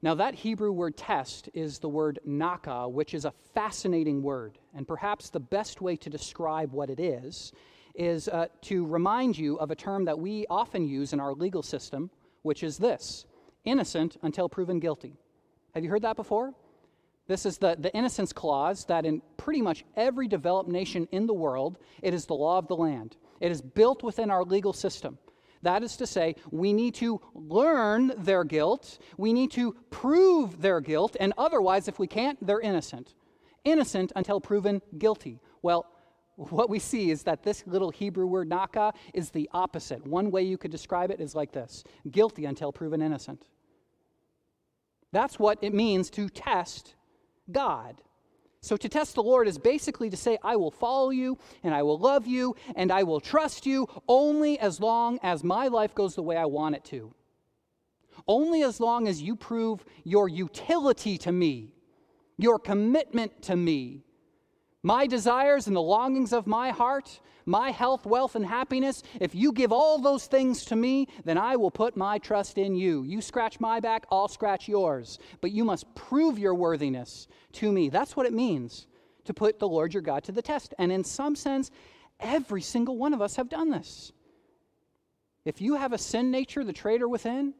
now, 0.05 0.13
that 0.13 0.35
Hebrew 0.35 0.71
word 0.71 0.97
test 0.97 1.49
is 1.55 1.79
the 1.79 1.89
word 1.89 2.19
naka, 2.23 2.87
which 2.87 3.15
is 3.15 3.25
a 3.25 3.33
fascinating 3.55 4.21
word. 4.21 4.59
And 4.75 4.87
perhaps 4.87 5.31
the 5.31 5.39
best 5.39 5.81
way 5.81 5.95
to 5.95 6.11
describe 6.11 6.71
what 6.71 6.91
it 6.91 6.99
is 6.99 7.51
is 7.95 8.27
uh, 8.27 8.45
to 8.61 8.85
remind 8.85 9.35
you 9.35 9.55
of 9.55 9.71
a 9.71 9.75
term 9.75 10.05
that 10.05 10.19
we 10.19 10.45
often 10.47 10.87
use 10.87 11.11
in 11.11 11.19
our 11.19 11.33
legal 11.33 11.63
system, 11.63 12.11
which 12.43 12.61
is 12.61 12.77
this 12.77 13.25
innocent 13.63 14.17
until 14.21 14.47
proven 14.47 14.79
guilty. 14.79 15.17
Have 15.73 15.83
you 15.83 15.89
heard 15.89 16.03
that 16.03 16.17
before? 16.17 16.53
This 17.27 17.45
is 17.45 17.57
the, 17.57 17.75
the 17.79 17.93
innocence 17.95 18.31
clause 18.31 18.85
that 18.85 19.05
in 19.05 19.21
pretty 19.37 19.61
much 19.61 19.83
every 19.95 20.27
developed 20.27 20.69
nation 20.69 21.07
in 21.11 21.25
the 21.25 21.33
world, 21.33 21.79
it 22.03 22.13
is 22.13 22.25
the 22.25 22.35
law 22.35 22.59
of 22.59 22.67
the 22.67 22.75
land. 22.75 23.17
It 23.39 23.51
is 23.51 23.61
built 23.61 24.03
within 24.03 24.29
our 24.29 24.43
legal 24.43 24.73
system. 24.73 25.17
That 25.63 25.81
is 25.81 25.97
to 25.97 26.05
say, 26.05 26.35
we 26.51 26.73
need 26.73 26.93
to 26.95 27.19
learn 27.33 28.13
their 28.17 28.43
guilt, 28.43 28.99
we 29.17 29.33
need 29.33 29.51
to 29.53 29.75
prove 29.89 30.61
their 30.61 30.79
guilt, 30.79 31.15
and 31.19 31.33
otherwise, 31.39 31.87
if 31.87 31.97
we 31.97 32.05
can't, 32.05 32.37
they're 32.45 32.59
innocent. 32.59 33.15
Innocent 33.63 34.11
until 34.15 34.39
proven 34.39 34.79
guilty. 34.99 35.39
Well, 35.63 35.87
what 36.35 36.69
we 36.69 36.77
see 36.77 37.09
is 37.09 37.23
that 37.23 37.41
this 37.41 37.63
little 37.65 37.89
Hebrew 37.89 38.27
word 38.27 38.47
naka 38.47 38.93
is 39.15 39.31
the 39.31 39.49
opposite. 39.53 40.05
One 40.05 40.29
way 40.29 40.43
you 40.43 40.57
could 40.57 40.69
describe 40.69 41.09
it 41.09 41.19
is 41.19 41.33
like 41.33 41.51
this 41.51 41.83
guilty 42.11 42.45
until 42.45 42.71
proven 42.71 43.01
innocent. 43.01 43.47
That's 45.11 45.39
what 45.39 45.57
it 45.63 45.73
means 45.73 46.09
to 46.11 46.29
test 46.29 46.95
God. 47.51 48.01
So 48.61 48.75
to 48.77 48.89
test 48.89 49.13
the 49.13 49.21
Lord 49.21 49.47
is 49.47 49.59
basically 49.59 50.09
to 50.09 50.17
say, 50.17 50.39
I 50.43 50.55
will 50.55 50.71
follow 50.71 51.11
you 51.11 51.37
and 51.61 51.73
I 51.73 51.83
will 51.83 51.99
love 51.99 52.25
you 52.25 52.55
and 52.75 52.91
I 52.91 53.03
will 53.03 53.19
trust 53.19 53.65
you 53.65 53.87
only 54.07 54.57
as 54.57 54.79
long 54.79 55.19
as 55.21 55.43
my 55.43 55.67
life 55.67 55.93
goes 55.93 56.15
the 56.15 56.23
way 56.23 56.35
I 56.35 56.45
want 56.45 56.75
it 56.75 56.83
to. 56.85 57.13
Only 58.27 58.63
as 58.63 58.79
long 58.79 59.07
as 59.07 59.21
you 59.21 59.35
prove 59.35 59.85
your 60.03 60.27
utility 60.27 61.17
to 61.19 61.31
me, 61.31 61.73
your 62.37 62.57
commitment 62.57 63.43
to 63.43 63.55
me, 63.55 64.03
my 64.85 65.07
desires 65.07 65.65
and 65.65 65.75
the 65.75 65.81
longings 65.81 66.31
of 66.31 66.45
my 66.45 66.69
heart, 66.69 67.19
my 67.47 67.71
health, 67.71 68.05
wealth, 68.05 68.35
and 68.35 68.45
happiness, 68.45 69.01
if 69.19 69.33
you 69.33 69.51
give 69.51 69.71
all 69.71 69.97
those 69.97 70.27
things 70.27 70.63
to 70.65 70.75
me, 70.75 71.07
then 71.23 71.39
I 71.39 71.55
will 71.55 71.71
put 71.71 71.97
my 71.97 72.19
trust 72.19 72.59
in 72.59 72.75
you. 72.75 73.01
You 73.01 73.19
scratch 73.19 73.59
my 73.59 73.79
back, 73.79 74.05
I'll 74.11 74.27
scratch 74.27 74.67
yours. 74.67 75.17
But 75.41 75.51
you 75.51 75.63
must 75.63 75.93
prove 75.95 76.37
your 76.37 76.53
worthiness 76.53 77.27
to 77.53 77.71
me. 77.71 77.89
That's 77.89 78.15
what 78.15 78.27
it 78.27 78.33
means 78.33 78.85
to 79.23 79.33
put 79.33 79.57
the 79.57 79.67
Lord 79.67 79.91
your 79.91 80.03
God 80.03 80.23
to 80.25 80.31
the 80.31 80.43
test. 80.43 80.75
And 80.77 80.91
in 80.91 81.03
some 81.03 81.35
sense, 81.35 81.71
every 82.19 82.61
single 82.61 82.95
one 82.95 83.15
of 83.15 83.23
us 83.23 83.37
have 83.37 83.49
done 83.49 83.71
this. 83.71 84.11
If 85.45 85.61
you 85.61 85.77
have 85.77 85.93
a 85.93 85.97
sin 85.97 86.29
nature, 86.29 86.63
the 86.63 86.73
traitor 86.73 87.09
within, 87.09 87.55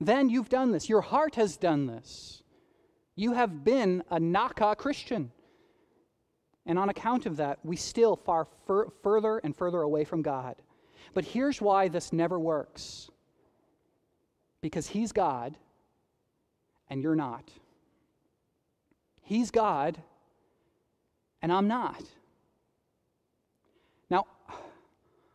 then 0.00 0.28
you've 0.28 0.50
done 0.50 0.70
this. 0.70 0.86
Your 0.86 1.00
heart 1.00 1.36
has 1.36 1.56
done 1.56 1.86
this. 1.86 2.42
You 3.16 3.32
have 3.32 3.64
been 3.64 4.02
a 4.10 4.20
Naka 4.20 4.76
Christian. 4.76 5.32
And 6.66 6.78
on 6.78 6.88
account 6.88 7.26
of 7.26 7.36
that, 7.38 7.58
we 7.64 7.76
still 7.76 8.16
far 8.16 8.46
fur- 8.66 8.90
further 9.02 9.38
and 9.38 9.56
further 9.56 9.82
away 9.82 10.04
from 10.04 10.22
God. 10.22 10.56
But 11.14 11.24
here's 11.24 11.60
why 11.60 11.88
this 11.88 12.12
never 12.12 12.38
works 12.38 13.10
because 14.60 14.86
He's 14.86 15.12
God 15.12 15.56
and 16.88 17.02
you're 17.02 17.16
not. 17.16 17.50
He's 19.22 19.50
God 19.50 19.98
and 21.40 21.52
I'm 21.52 21.66
not. 21.66 22.02
Now, 24.08 24.26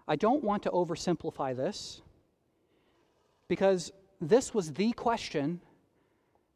I 0.08 0.16
don't 0.16 0.44
want 0.44 0.63
to 0.63 0.70
oversimplify 0.70 1.56
this 1.56 2.02
because 3.50 3.92
this 4.22 4.54
was 4.54 4.74
the 4.74 4.94
question 4.94 5.60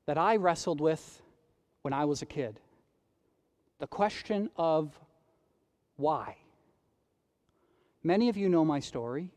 that 0.05 0.17
I 0.17 0.37
wrestled 0.37 0.79
with 0.79 1.21
when 1.81 1.93
I 1.93 2.05
was 2.05 2.21
a 2.21 2.25
kid 2.25 2.59
the 3.81 3.87
question 3.87 4.47
of 4.57 4.97
why. 5.95 6.37
Many 8.03 8.29
of 8.29 8.37
you 8.37 8.47
know 8.47 8.63
my 8.63 8.79
story. 8.79 9.31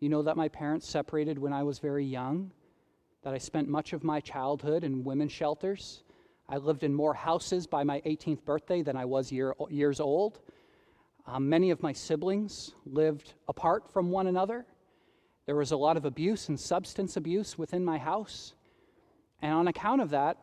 You 0.00 0.08
know 0.08 0.22
that 0.22 0.36
my 0.36 0.48
parents 0.48 0.88
separated 0.88 1.38
when 1.38 1.52
I 1.52 1.62
was 1.62 1.78
very 1.78 2.04
young, 2.04 2.50
that 3.22 3.32
I 3.32 3.38
spent 3.38 3.68
much 3.68 3.92
of 3.92 4.02
my 4.02 4.18
childhood 4.18 4.82
in 4.82 5.04
women's 5.04 5.30
shelters. 5.30 6.02
I 6.48 6.56
lived 6.56 6.82
in 6.82 6.92
more 6.92 7.14
houses 7.14 7.68
by 7.68 7.84
my 7.84 8.00
18th 8.00 8.44
birthday 8.44 8.82
than 8.82 8.96
I 8.96 9.04
was 9.04 9.30
year, 9.30 9.54
years 9.68 10.00
old. 10.00 10.40
Um, 11.28 11.48
many 11.48 11.70
of 11.70 11.80
my 11.80 11.92
siblings 11.92 12.72
lived 12.84 13.34
apart 13.46 13.88
from 13.92 14.10
one 14.10 14.26
another. 14.26 14.66
There 15.46 15.54
was 15.54 15.70
a 15.70 15.76
lot 15.76 15.96
of 15.96 16.04
abuse 16.04 16.48
and 16.48 16.58
substance 16.58 17.16
abuse 17.16 17.56
within 17.56 17.84
my 17.84 17.98
house. 17.98 18.54
And 19.40 19.52
on 19.52 19.68
account 19.68 20.00
of 20.00 20.10
that, 20.10 20.38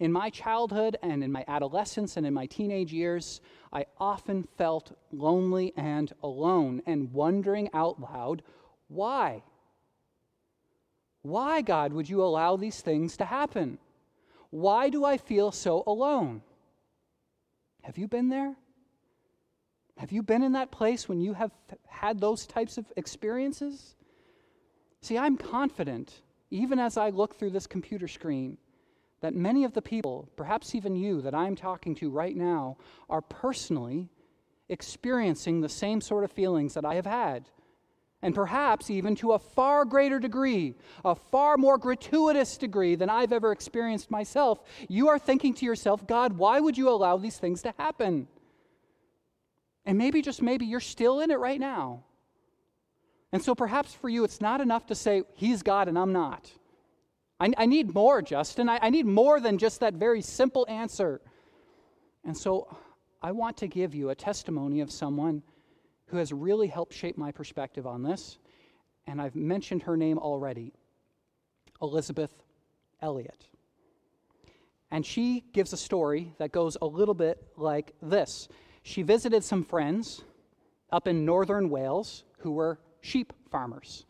in 0.00 0.10
my 0.10 0.30
childhood 0.30 0.96
and 1.02 1.22
in 1.22 1.30
my 1.30 1.44
adolescence 1.46 2.16
and 2.16 2.26
in 2.26 2.32
my 2.32 2.46
teenage 2.46 2.92
years, 2.92 3.40
I 3.72 3.84
often 3.98 4.48
felt 4.56 4.96
lonely 5.12 5.74
and 5.76 6.12
alone 6.22 6.82
and 6.86 7.12
wondering 7.12 7.68
out 7.74 8.00
loud, 8.00 8.42
why? 8.88 9.42
Why, 11.22 11.60
God, 11.60 11.92
would 11.92 12.08
you 12.08 12.24
allow 12.24 12.56
these 12.56 12.80
things 12.80 13.18
to 13.18 13.26
happen? 13.26 13.78
Why 14.48 14.88
do 14.88 15.04
I 15.04 15.18
feel 15.18 15.52
so 15.52 15.84
alone? 15.86 16.42
Have 17.82 17.98
you 17.98 18.08
been 18.08 18.30
there? 18.30 18.56
Have 19.98 20.12
you 20.12 20.22
been 20.22 20.42
in 20.42 20.52
that 20.52 20.70
place 20.70 21.10
when 21.10 21.20
you 21.20 21.34
have 21.34 21.52
had 21.86 22.20
those 22.20 22.46
types 22.46 22.78
of 22.78 22.90
experiences? 22.96 23.96
See, 25.02 25.18
I'm 25.18 25.36
confident, 25.36 26.22
even 26.50 26.78
as 26.78 26.96
I 26.96 27.10
look 27.10 27.36
through 27.36 27.50
this 27.50 27.66
computer 27.66 28.08
screen, 28.08 28.56
that 29.20 29.34
many 29.34 29.64
of 29.64 29.74
the 29.74 29.82
people, 29.82 30.28
perhaps 30.36 30.74
even 30.74 30.96
you 30.96 31.20
that 31.22 31.34
I'm 31.34 31.56
talking 31.56 31.94
to 31.96 32.10
right 32.10 32.36
now, 32.36 32.76
are 33.08 33.20
personally 33.20 34.08
experiencing 34.68 35.60
the 35.60 35.68
same 35.68 36.00
sort 36.00 36.24
of 36.24 36.32
feelings 36.32 36.74
that 36.74 36.84
I 36.84 36.94
have 36.94 37.06
had. 37.06 37.48
And 38.22 38.34
perhaps 38.34 38.90
even 38.90 39.14
to 39.16 39.32
a 39.32 39.38
far 39.38 39.84
greater 39.84 40.18
degree, 40.18 40.74
a 41.04 41.14
far 41.14 41.56
more 41.56 41.78
gratuitous 41.78 42.58
degree 42.58 42.94
than 42.94 43.08
I've 43.08 43.32
ever 43.32 43.50
experienced 43.50 44.10
myself, 44.10 44.62
you 44.88 45.08
are 45.08 45.18
thinking 45.18 45.54
to 45.54 45.64
yourself, 45.64 46.06
God, 46.06 46.34
why 46.34 46.60
would 46.60 46.76
you 46.76 46.88
allow 46.90 47.16
these 47.16 47.38
things 47.38 47.62
to 47.62 47.74
happen? 47.78 48.28
And 49.86 49.96
maybe, 49.96 50.20
just 50.20 50.42
maybe, 50.42 50.66
you're 50.66 50.80
still 50.80 51.20
in 51.20 51.30
it 51.30 51.38
right 51.38 51.58
now. 51.58 52.04
And 53.32 53.42
so 53.42 53.54
perhaps 53.54 53.94
for 53.94 54.08
you, 54.08 54.24
it's 54.24 54.40
not 54.40 54.60
enough 54.60 54.86
to 54.86 54.94
say, 54.94 55.22
He's 55.34 55.62
God 55.62 55.88
and 55.88 55.98
I'm 55.98 56.12
not. 56.12 56.50
I, 57.40 57.52
I 57.56 57.66
need 57.66 57.94
more, 57.94 58.20
Justin. 58.20 58.68
I, 58.68 58.78
I 58.82 58.90
need 58.90 59.06
more 59.06 59.40
than 59.40 59.58
just 59.58 59.80
that 59.80 59.94
very 59.94 60.20
simple 60.20 60.66
answer. 60.68 61.20
And 62.24 62.36
so 62.36 62.76
I 63.22 63.32
want 63.32 63.56
to 63.58 63.66
give 63.66 63.94
you 63.94 64.10
a 64.10 64.14
testimony 64.14 64.80
of 64.80 64.92
someone 64.92 65.42
who 66.06 66.18
has 66.18 66.32
really 66.32 66.68
helped 66.68 66.92
shape 66.92 67.16
my 67.16 67.32
perspective 67.32 67.86
on 67.86 68.02
this. 68.02 68.38
And 69.06 69.20
I've 69.20 69.34
mentioned 69.34 69.84
her 69.84 69.96
name 69.96 70.18
already 70.18 70.72
Elisabeth 71.80 72.32
Elliot. 73.00 73.46
And 74.90 75.06
she 75.06 75.44
gives 75.52 75.72
a 75.72 75.76
story 75.76 76.34
that 76.38 76.52
goes 76.52 76.76
a 76.82 76.86
little 76.86 77.14
bit 77.14 77.42
like 77.56 77.94
this. 78.02 78.48
She 78.82 79.02
visited 79.02 79.44
some 79.44 79.64
friends 79.64 80.22
up 80.92 81.06
in 81.06 81.24
northern 81.24 81.70
Wales 81.70 82.24
who 82.38 82.52
were 82.52 82.80
sheep 83.00 83.32
farmers. 83.50 84.04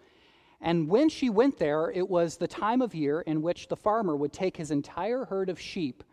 And 0.61 0.89
when 0.89 1.09
she 1.09 1.31
went 1.31 1.59
there, 1.59 1.91
it 1.91 2.09
was 2.09 2.37
the 2.37 2.49
time 2.49 2.83
of 2.83 2.95
year 2.95 3.23
in 3.23 3.41
which 3.41 3.69
the 3.69 3.77
farmer 3.77 4.15
would 4.15 4.33
take 4.33 4.57
his 4.57 4.71
entire 4.71 5.25
herd 5.25 5.49
of 5.49 5.59
sheep 5.59 6.05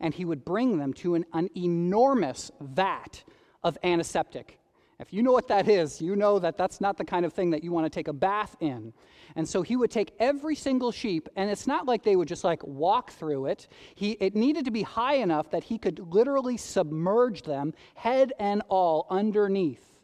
and 0.00 0.12
he 0.12 0.24
would 0.24 0.44
bring 0.44 0.78
them 0.78 0.92
to 0.92 1.14
an, 1.14 1.24
an 1.32 1.48
enormous 1.56 2.50
vat 2.60 3.22
of 3.62 3.78
antiseptic 3.82 4.58
If 5.00 5.12
you 5.12 5.22
know 5.22 5.32
what 5.32 5.48
that 5.48 5.68
is, 5.68 6.00
you 6.02 6.16
know 6.16 6.38
that 6.38 6.58
that's 6.58 6.80
not 6.80 6.98
the 6.98 7.04
kind 7.04 7.24
of 7.24 7.32
thing 7.32 7.50
that 7.50 7.64
you 7.64 7.72
want 7.72 7.86
to 7.86 7.90
take 7.90 8.08
a 8.08 8.12
bath 8.12 8.54
in. 8.60 8.92
And 9.36 9.48
so 9.48 9.62
he 9.62 9.76
would 9.76 9.90
take 9.90 10.12
every 10.20 10.54
single 10.54 10.92
sheep, 10.92 11.28
and 11.34 11.50
it's 11.50 11.66
not 11.66 11.86
like 11.86 12.04
they 12.04 12.14
would 12.14 12.28
just 12.28 12.44
like 12.44 12.62
walk 12.62 13.10
through 13.12 13.46
it. 13.46 13.66
He, 13.94 14.12
it 14.20 14.36
needed 14.36 14.66
to 14.66 14.70
be 14.70 14.82
high 14.82 15.16
enough 15.16 15.50
that 15.50 15.64
he 15.64 15.78
could 15.78 15.98
literally 15.98 16.56
submerge 16.56 17.42
them, 17.42 17.72
head 17.94 18.32
and 18.38 18.62
all, 18.68 19.06
underneath 19.10 19.94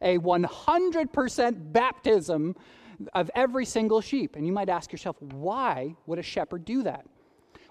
a 0.00 0.18
100% 0.18 1.72
baptism 1.72 2.54
of 3.14 3.30
every 3.34 3.64
single 3.64 4.00
sheep. 4.00 4.36
And 4.36 4.46
you 4.46 4.52
might 4.52 4.68
ask 4.68 4.92
yourself, 4.92 5.20
why 5.20 5.94
would 6.06 6.18
a 6.18 6.22
shepherd 6.22 6.64
do 6.64 6.82
that? 6.82 7.06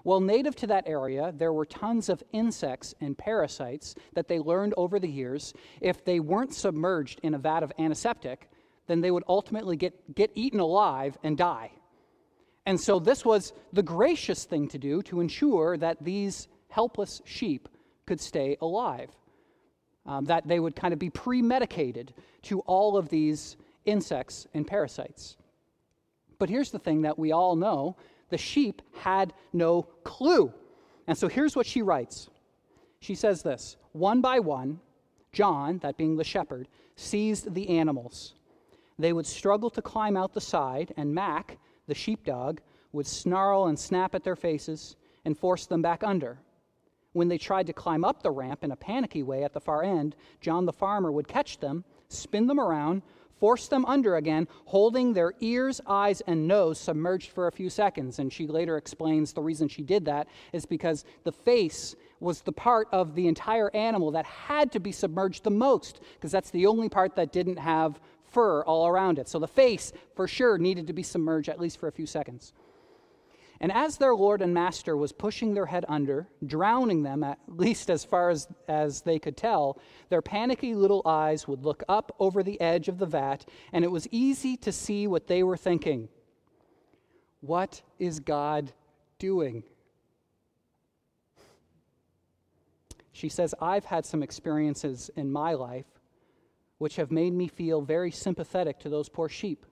Well, 0.04 0.20
native 0.20 0.54
to 0.56 0.68
that 0.68 0.84
area, 0.86 1.32
there 1.36 1.52
were 1.52 1.66
tons 1.66 2.08
of 2.08 2.22
insects 2.32 2.94
and 3.00 3.18
parasites 3.18 3.96
that 4.14 4.28
they 4.28 4.38
learned 4.38 4.72
over 4.76 5.00
the 5.00 5.08
years. 5.08 5.52
If 5.80 6.04
they 6.04 6.20
weren't 6.20 6.54
submerged 6.54 7.18
in 7.24 7.34
a 7.34 7.38
vat 7.38 7.64
of 7.64 7.72
antiseptic, 7.76 8.48
then 8.86 9.00
they 9.00 9.10
would 9.10 9.24
ultimately 9.26 9.76
get, 9.76 10.14
get 10.14 10.30
eaten 10.36 10.60
alive 10.60 11.18
and 11.24 11.36
die. 11.36 11.72
And 12.66 12.80
so, 12.80 13.00
this 13.00 13.24
was 13.24 13.52
the 13.72 13.82
gracious 13.82 14.44
thing 14.44 14.68
to 14.68 14.78
do 14.78 15.02
to 15.02 15.20
ensure 15.20 15.76
that 15.76 15.96
these 16.00 16.46
helpless 16.68 17.20
sheep 17.24 17.68
could 18.06 18.20
stay 18.20 18.56
alive. 18.60 19.10
Um, 20.04 20.24
that 20.26 20.46
they 20.46 20.60
would 20.60 20.76
kind 20.76 20.92
of 20.92 21.00
be 21.00 21.10
pre 21.10 21.42
medicated 21.42 22.14
to 22.42 22.60
all 22.60 22.96
of 22.96 23.08
these 23.08 23.56
insects 23.86 24.46
and 24.52 24.66
parasites. 24.66 25.36
But 26.38 26.50
here's 26.50 26.70
the 26.70 26.78
thing 26.78 27.02
that 27.02 27.18
we 27.18 27.32
all 27.32 27.56
know 27.56 27.96
the 28.28 28.38
sheep 28.38 28.82
had 28.98 29.32
no 29.52 29.82
clue. 30.04 30.52
And 31.06 31.16
so 31.16 31.28
here's 31.28 31.56
what 31.56 31.66
she 31.66 31.82
writes 31.82 32.28
She 33.00 33.14
says 33.14 33.42
this 33.42 33.76
One 33.92 34.20
by 34.20 34.40
one, 34.40 34.80
John, 35.32 35.78
that 35.78 35.96
being 35.96 36.16
the 36.16 36.24
shepherd, 36.24 36.68
seized 36.96 37.54
the 37.54 37.68
animals. 37.68 38.34
They 38.98 39.12
would 39.12 39.26
struggle 39.26 39.70
to 39.70 39.82
climb 39.82 40.16
out 40.16 40.32
the 40.32 40.40
side, 40.40 40.92
and 40.96 41.14
Mac, 41.14 41.58
the 41.86 41.94
sheepdog, 41.94 42.60
would 42.92 43.06
snarl 43.06 43.66
and 43.66 43.78
snap 43.78 44.14
at 44.14 44.24
their 44.24 44.36
faces 44.36 44.96
and 45.24 45.36
force 45.36 45.66
them 45.66 45.82
back 45.82 46.02
under. 46.02 46.38
When 47.12 47.28
they 47.28 47.38
tried 47.38 47.66
to 47.66 47.72
climb 47.72 48.04
up 48.04 48.22
the 48.22 48.30
ramp 48.30 48.64
in 48.64 48.72
a 48.72 48.76
panicky 48.76 49.22
way 49.22 49.44
at 49.44 49.52
the 49.52 49.60
far 49.60 49.82
end, 49.82 50.16
John 50.40 50.64
the 50.64 50.72
farmer 50.72 51.12
would 51.12 51.28
catch 51.28 51.58
them, 51.58 51.84
spin 52.08 52.46
them 52.46 52.60
around, 52.60 53.02
force 53.38 53.68
them 53.68 53.84
under 53.84 54.16
again, 54.16 54.48
holding 54.64 55.12
their 55.12 55.34
ears, 55.40 55.80
eyes, 55.86 56.22
and 56.26 56.48
nose 56.48 56.78
submerged 56.78 57.30
for 57.30 57.46
a 57.46 57.52
few 57.52 57.70
seconds. 57.70 58.18
And 58.18 58.32
she 58.32 58.46
later 58.46 58.76
explains 58.76 59.32
the 59.32 59.42
reason 59.42 59.68
she 59.68 59.82
did 59.82 60.04
that 60.06 60.28
is 60.52 60.66
because 60.66 61.04
the 61.24 61.32
face 61.32 61.94
was 62.20 62.40
the 62.40 62.52
part 62.52 62.88
of 62.92 63.14
the 63.14 63.28
entire 63.28 63.74
animal 63.74 64.10
that 64.12 64.24
had 64.24 64.72
to 64.72 64.80
be 64.80 64.92
submerged 64.92 65.44
the 65.44 65.50
most, 65.50 66.00
because 66.14 66.32
that's 66.32 66.50
the 66.50 66.66
only 66.66 66.88
part 66.88 67.14
that 67.16 67.32
didn't 67.32 67.58
have 67.58 68.00
fur 68.24 68.62
all 68.64 68.86
around 68.86 69.18
it. 69.18 69.28
So 69.28 69.38
the 69.38 69.48
face, 69.48 69.92
for 70.14 70.26
sure, 70.26 70.58
needed 70.58 70.86
to 70.86 70.92
be 70.92 71.02
submerged 71.02 71.48
at 71.48 71.60
least 71.60 71.78
for 71.78 71.88
a 71.88 71.92
few 71.92 72.06
seconds. 72.06 72.52
And 73.60 73.72
as 73.72 73.96
their 73.96 74.14
Lord 74.14 74.42
and 74.42 74.52
Master 74.52 74.96
was 74.96 75.12
pushing 75.12 75.54
their 75.54 75.66
head 75.66 75.84
under, 75.88 76.28
drowning 76.44 77.02
them, 77.02 77.24
at 77.24 77.38
least 77.48 77.90
as 77.90 78.04
far 78.04 78.30
as, 78.30 78.46
as 78.68 79.02
they 79.02 79.18
could 79.18 79.36
tell, 79.36 79.78
their 80.10 80.22
panicky 80.22 80.74
little 80.74 81.02
eyes 81.06 81.48
would 81.48 81.64
look 81.64 81.82
up 81.88 82.14
over 82.18 82.42
the 82.42 82.60
edge 82.60 82.88
of 82.88 82.98
the 82.98 83.06
vat, 83.06 83.46
and 83.72 83.84
it 83.84 83.90
was 83.90 84.06
easy 84.10 84.56
to 84.58 84.72
see 84.72 85.06
what 85.06 85.26
they 85.26 85.42
were 85.42 85.56
thinking. 85.56 86.08
What 87.40 87.82
is 87.98 88.20
God 88.20 88.72
doing? 89.18 89.62
She 93.12 93.30
says, 93.30 93.54
I've 93.62 93.86
had 93.86 94.04
some 94.04 94.22
experiences 94.22 95.10
in 95.16 95.32
my 95.32 95.54
life 95.54 95.86
which 96.78 96.96
have 96.96 97.10
made 97.10 97.32
me 97.32 97.48
feel 97.48 97.80
very 97.80 98.10
sympathetic 98.10 98.78
to 98.80 98.90
those 98.90 99.08
poor 99.08 99.28
sheep. 99.28 99.64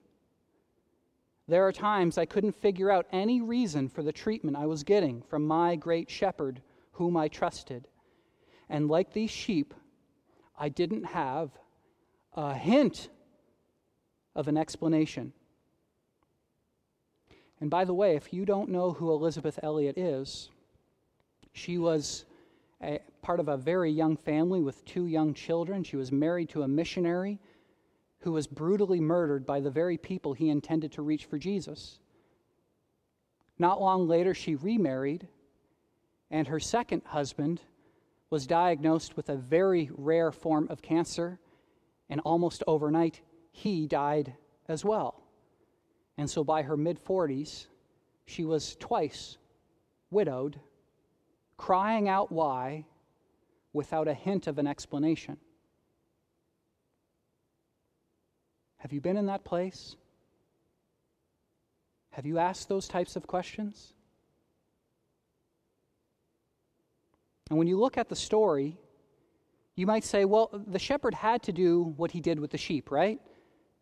There 1.47 1.67
are 1.67 1.71
times 1.71 2.17
I 2.17 2.25
couldn't 2.25 2.55
figure 2.55 2.89
out 2.89 3.05
any 3.11 3.41
reason 3.41 3.87
for 3.87 4.01
the 4.01 4.11
treatment 4.11 4.57
I 4.57 4.65
was 4.65 4.83
getting 4.83 5.21
from 5.21 5.45
my 5.45 5.75
great 5.75 6.09
shepherd 6.09 6.61
whom 6.93 7.15
I 7.15 7.27
trusted. 7.27 7.87
And 8.67 8.87
like 8.87 9.13
these 9.13 9.29
sheep, 9.29 9.73
I 10.57 10.69
didn't 10.69 11.03
have 11.03 11.51
a 12.33 12.53
hint 12.53 13.09
of 14.35 14.47
an 14.47 14.57
explanation. 14.57 15.33
And 17.61 17.69
by 17.69 17.85
the 17.85 17.93
way, 17.93 18.15
if 18.15 18.33
you 18.33 18.45
don't 18.45 18.69
know 18.69 18.91
who 18.91 19.11
Elisabeth 19.11 19.59
Elliot 19.61 19.97
is, 19.97 20.49
she 21.53 21.77
was 21.77 22.25
a, 22.81 22.99
part 23.21 23.39
of 23.39 23.47
a 23.47 23.57
very 23.57 23.91
young 23.91 24.17
family 24.17 24.61
with 24.61 24.83
two 24.83 25.05
young 25.05 25.33
children. 25.33 25.83
She 25.83 25.95
was 25.95 26.11
married 26.11 26.49
to 26.49 26.63
a 26.63 26.67
missionary 26.67 27.39
who 28.25 28.31
was 28.31 28.47
brutally 28.47 28.99
murdered 28.99 29.45
by 29.45 29.59
the 29.59 29.69
very 29.69 29.97
people 29.97 30.33
he 30.33 30.49
intended 30.49 30.91
to 30.91 31.03
reach 31.03 31.25
for 31.25 31.37
Jesus. 31.37 31.99
Not 33.59 33.79
long 33.79 34.07
later, 34.07 34.33
she 34.33 34.55
remarried, 34.55 35.27
and 36.31 36.47
her 36.47 36.59
second 36.59 37.03
husband 37.05 37.61
was 38.31 38.47
diagnosed 38.47 39.15
with 39.15 39.29
a 39.29 39.35
very 39.35 39.91
rare 39.93 40.31
form 40.31 40.65
of 40.71 40.81
cancer, 40.81 41.39
and 42.09 42.19
almost 42.21 42.63
overnight, 42.65 43.21
he 43.51 43.85
died 43.85 44.33
as 44.67 44.83
well. 44.83 45.21
And 46.17 46.27
so 46.27 46.43
by 46.43 46.63
her 46.63 46.75
mid 46.75 46.97
40s, 47.05 47.67
she 48.25 48.43
was 48.43 48.75
twice 48.77 49.37
widowed, 50.09 50.59
crying 51.57 52.09
out 52.09 52.31
why 52.31 52.85
without 53.71 54.07
a 54.07 54.15
hint 54.15 54.47
of 54.47 54.57
an 54.57 54.65
explanation. 54.65 55.37
Have 58.85 58.93
you 58.93 59.01
been 59.01 59.17
in 59.17 59.25
that 59.25 59.43
place? 59.43 59.95
Have 62.11 62.27
you 62.27 62.37
asked 62.37 62.69
those 62.69 62.87
types 62.87 63.15
of 63.15 63.25
questions? 63.25 63.95
And 67.49 67.57
when 67.57 67.67
you 67.67 67.79
look 67.79 67.97
at 67.97 68.09
the 68.09 68.15
story, 68.15 68.77
you 69.75 69.87
might 69.87 70.03
say, 70.03 70.23
well, 70.23 70.51
the 70.67 70.77
shepherd 70.77 71.15
had 71.15 71.41
to 71.41 71.51
do 71.51 71.95
what 71.97 72.11
he 72.11 72.21
did 72.21 72.39
with 72.39 72.51
the 72.51 72.59
sheep, 72.59 72.91
right? 72.91 73.19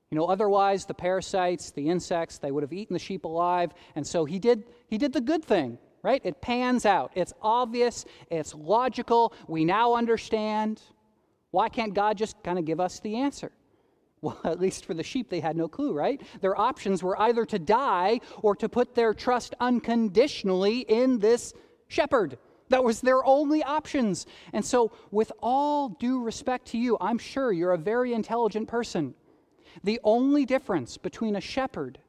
You 0.10 0.18
know, 0.18 0.28
otherwise 0.28 0.86
the 0.86 0.94
parasites, 0.94 1.72
the 1.72 1.90
insects, 1.90 2.38
they 2.38 2.52
would 2.52 2.64
have 2.64 2.72
eaten 2.72 2.94
the 2.94 3.00
sheep 3.00 3.26
alive, 3.26 3.74
and 3.98 4.08
so 4.08 4.24
he 4.24 4.40
did 4.40 4.64
he 4.88 4.98
did 4.98 5.12
the 5.12 5.20
good 5.20 5.44
thing, 5.44 5.80
right? 6.02 6.22
It 6.24 6.40
pans 6.40 6.86
out. 6.86 7.12
It's 7.14 7.34
obvious, 7.42 8.06
it's 8.32 8.56
logical. 8.56 9.34
We 9.50 9.66
now 9.66 9.96
understand. 9.96 10.82
Why 11.52 11.68
can't 11.68 11.94
God 11.94 12.18
just 12.18 12.42
kind 12.42 12.58
of 12.58 12.64
give 12.64 12.80
us 12.80 13.02
the 13.02 13.18
answer? 13.18 13.52
Well, 14.24 14.40
at 14.46 14.60
least 14.60 14.86
for 14.86 14.94
the 14.94 15.04
sheep, 15.04 15.30
they 15.30 15.42
had 15.42 15.58
no 15.58 15.68
clue, 15.68 15.94
right? 15.94 16.20
Their 16.42 16.60
options 16.60 17.04
were 17.04 17.20
either 17.22 17.46
to 17.46 17.60
die 17.60 18.22
or 18.42 18.56
to 18.56 18.70
put 18.70 18.96
their 18.96 19.14
trust 19.14 19.54
unconditionally 19.60 20.80
in 20.80 21.20
this 21.20 21.54
shepherd. 21.90 22.38
That 22.70 22.84
was 22.84 23.02
their 23.02 23.24
only 23.26 23.62
options. 23.62 24.26
And 24.54 24.66
so, 24.66 24.94
with 25.12 25.32
all 25.42 25.90
due 25.90 26.24
respect 26.24 26.68
to 26.70 26.78
you, 26.78 26.98
I'm 27.02 27.18
sure 27.18 27.52
you're 27.52 27.74
a 27.74 27.78
very 27.78 28.14
intelligent 28.14 28.70
person. 28.70 29.14
The 29.84 30.00
only 30.04 30.46
difference 30.46 30.98
between 30.98 31.36
a 31.36 31.42
shepherd 31.42 32.00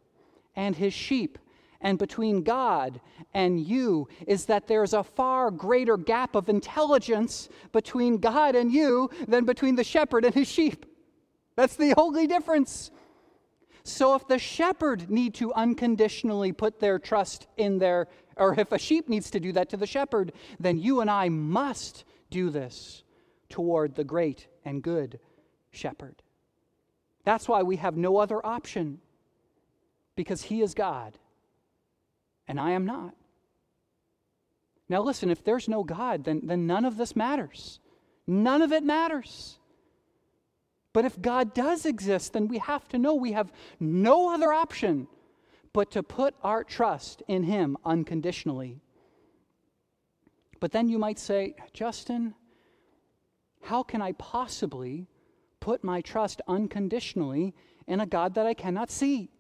and 0.55 0.77
his 0.77 0.95
sheep 0.95 1.39
and 1.81 1.99
between 1.99 2.45
God 2.45 3.01
and 3.35 3.61
you 3.61 4.09
is 4.27 4.47
that 4.47 4.69
there's 4.69 4.95
a 4.95 5.03
far 5.03 5.51
greater 5.51 5.97
gap 5.97 6.37
of 6.37 6.49
intelligence 6.49 7.49
between 7.73 8.19
God 8.19 8.55
and 8.55 8.73
you 8.73 9.11
than 9.27 9.45
between 9.45 9.75
the 9.75 9.85
shepherd 9.85 10.25
and 10.25 10.35
his 10.35 10.49
sheep. 10.49 10.87
That's 11.57 11.77
the 11.77 11.95
only 11.97 12.27
difference. 12.27 12.91
So 13.85 14.15
if 14.15 14.27
the 14.27 14.39
shepherd 14.39 15.11
need 15.11 15.35
to 15.35 15.53
unconditionally 15.53 16.53
put 16.53 16.81
their 16.81 16.99
trust 16.99 17.47
in 17.57 17.79
their 17.79 18.09
or 18.37 18.59
if 18.59 18.73
a 18.73 18.79
sheep 18.79 19.09
needs 19.09 19.31
to 19.31 19.41
do 19.41 19.53
that 19.53 19.69
to 19.71 19.77
the 19.77 19.87
shepherd, 19.87 20.33
then 20.59 20.79
you 20.79 21.01
and 21.01 21.11
I 21.11 21.29
must 21.29 22.05
do 22.31 22.51
this 22.51 23.05
toward 23.49 23.95
the 23.95 24.05
great 24.05 24.49
and 24.65 24.83
good 24.83 25.21
shepherd. 25.71 26.23
That's 27.25 27.49
why 27.49 27.63
we 27.63 27.77
have 27.77 27.97
no 27.97 28.17
other 28.17 28.45
option 28.45 29.01
because 30.17 30.43
he 30.43 30.63
is 30.63 30.75
God 30.75 31.19
and 32.49 32.59
I 32.61 32.73
am 32.73 32.85
not. 32.85 33.15
Now, 34.89 35.01
listen, 35.03 35.31
if 35.31 35.43
there's 35.43 35.69
no 35.69 35.83
God, 35.83 36.25
then, 36.25 36.43
then 36.45 36.67
none 36.67 36.85
of 36.85 36.97
this 36.97 37.17
matters. 37.17 37.81
None 38.27 38.61
of 38.63 38.73
it 38.73 38.83
matters. 38.83 39.59
But 40.95 41.05
if 41.05 41.21
God 41.21 41.53
does 41.53 41.85
exist, 41.85 42.33
then 42.33 42.49
we 42.49 42.59
have 42.59 42.89
to 42.89 42.99
know 42.99 43.15
we 43.15 43.33
have 43.33 43.53
no 43.81 44.33
other 44.33 44.53
option 44.53 45.09
but 45.75 45.91
to 45.91 46.05
put 46.05 46.35
our 46.43 46.63
trust 46.63 47.23
in 47.27 47.43
Him 47.43 47.77
unconditionally. 47.85 48.81
But 50.61 50.71
then 50.71 50.89
you 50.89 50.99
might 50.99 51.19
say, 51.19 51.57
Justin, 51.73 52.35
how 53.61 53.83
can 53.83 54.01
I 54.01 54.13
possibly 54.13 55.09
put 55.59 55.83
my 55.83 56.01
trust 56.01 56.41
unconditionally 56.47 57.55
in 57.89 57.99
a 57.99 58.07
God 58.07 58.37
that 58.37 58.47
I 58.47 58.55
cannot 58.55 58.91
see? 58.91 59.31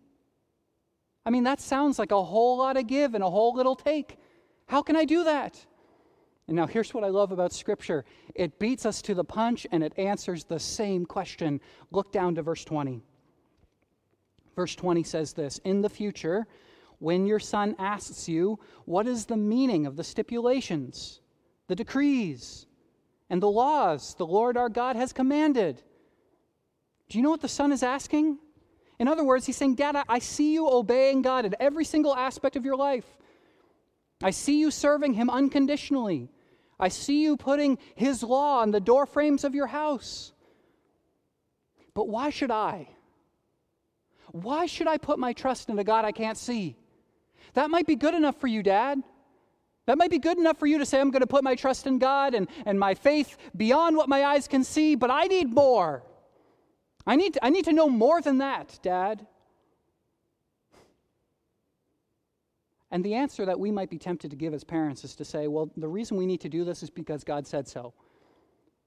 I 1.24 1.30
mean, 1.30 1.44
that 1.44 1.60
sounds 1.60 2.00
like 2.00 2.10
a 2.10 2.22
whole 2.22 2.58
lot 2.58 2.76
of 2.76 2.88
give 2.88 3.14
and 3.14 3.22
a 3.22 3.30
whole 3.30 3.54
little 3.54 3.76
take. 3.76 4.18
How 4.66 4.82
can 4.82 4.96
I 4.96 5.04
do 5.04 5.22
that? 5.24 5.64
And 6.46 6.56
now 6.56 6.66
here's 6.66 6.92
what 6.92 7.04
I 7.04 7.08
love 7.08 7.32
about 7.32 7.52
Scripture 7.52 8.04
it 8.34 8.58
beats 8.58 8.84
us 8.84 9.00
to 9.02 9.14
the 9.14 9.24
punch 9.24 9.66
and 9.72 9.82
it 9.82 9.98
answers 9.98 10.44
the 10.44 10.60
same 10.60 11.06
question. 11.06 11.60
Look 11.90 12.12
down 12.12 12.34
to 12.34 12.42
verse 12.42 12.64
20. 12.64 13.02
Verse 14.54 14.74
20 14.76 15.02
says 15.02 15.32
this 15.32 15.58
In 15.64 15.80
the 15.80 15.88
future, 15.88 16.46
when 16.98 17.26
your 17.26 17.40
son 17.40 17.74
asks 17.78 18.28
you, 18.28 18.58
What 18.84 19.06
is 19.06 19.26
the 19.26 19.36
meaning 19.36 19.86
of 19.86 19.96
the 19.96 20.04
stipulations, 20.04 21.20
the 21.66 21.74
decrees, 21.74 22.66
and 23.30 23.42
the 23.42 23.50
laws 23.50 24.14
the 24.14 24.26
Lord 24.26 24.56
our 24.56 24.68
God 24.68 24.96
has 24.96 25.12
commanded? 25.12 25.82
Do 27.08 27.18
you 27.18 27.22
know 27.22 27.30
what 27.30 27.40
the 27.40 27.48
son 27.48 27.72
is 27.72 27.82
asking? 27.82 28.38
In 28.98 29.08
other 29.08 29.24
words, 29.24 29.46
he's 29.46 29.56
saying, 29.56 29.74
Dad, 29.74 29.96
I 30.08 30.18
see 30.20 30.52
you 30.52 30.68
obeying 30.68 31.22
God 31.22 31.44
in 31.44 31.54
every 31.58 31.84
single 31.84 32.14
aspect 32.14 32.56
of 32.56 32.64
your 32.64 32.76
life. 32.76 33.04
I 34.22 34.30
see 34.30 34.60
you 34.60 34.70
serving 34.70 35.14
him 35.14 35.28
unconditionally. 35.28 36.30
I 36.78 36.88
see 36.88 37.22
you 37.22 37.36
putting 37.36 37.78
his 37.94 38.22
law 38.22 38.60
on 38.60 38.70
the 38.70 38.80
door 38.80 39.06
frames 39.06 39.44
of 39.44 39.54
your 39.54 39.66
house. 39.66 40.32
But 41.94 42.08
why 42.08 42.30
should 42.30 42.50
I? 42.50 42.88
Why 44.32 44.66
should 44.66 44.88
I 44.88 44.98
put 44.98 45.18
my 45.18 45.32
trust 45.32 45.68
in 45.68 45.78
a 45.78 45.84
God 45.84 46.04
I 46.04 46.12
can't 46.12 46.36
see? 46.36 46.76
That 47.54 47.70
might 47.70 47.86
be 47.86 47.94
good 47.94 48.14
enough 48.14 48.40
for 48.40 48.48
you, 48.48 48.62
Dad. 48.62 49.00
That 49.86 49.98
might 49.98 50.10
be 50.10 50.18
good 50.18 50.38
enough 50.38 50.58
for 50.58 50.66
you 50.66 50.78
to 50.78 50.86
say, 50.86 51.00
I'm 51.00 51.10
going 51.10 51.20
to 51.20 51.26
put 51.26 51.44
my 51.44 51.54
trust 51.54 51.86
in 51.86 51.98
God 51.98 52.34
and, 52.34 52.48
and 52.66 52.80
my 52.80 52.94
faith 52.94 53.36
beyond 53.56 53.96
what 53.96 54.08
my 54.08 54.24
eyes 54.24 54.48
can 54.48 54.64
see, 54.64 54.94
but 54.94 55.10
I 55.10 55.24
need 55.24 55.52
more. 55.52 56.02
I 57.06 57.16
need, 57.16 57.34
to, 57.34 57.44
I 57.44 57.50
need 57.50 57.66
to 57.66 57.72
know 57.72 57.88
more 57.88 58.20
than 58.22 58.38
that, 58.38 58.78
Dad. 58.82 59.26
And 62.94 63.04
the 63.04 63.14
answer 63.14 63.44
that 63.44 63.58
we 63.58 63.72
might 63.72 63.90
be 63.90 63.98
tempted 63.98 64.30
to 64.30 64.36
give 64.36 64.54
as 64.54 64.62
parents 64.62 65.02
is 65.02 65.16
to 65.16 65.24
say, 65.24 65.48
well, 65.48 65.68
the 65.76 65.88
reason 65.88 66.16
we 66.16 66.26
need 66.26 66.40
to 66.42 66.48
do 66.48 66.64
this 66.64 66.80
is 66.80 66.90
because 66.90 67.24
God 67.24 67.44
said 67.44 67.66
so, 67.66 67.92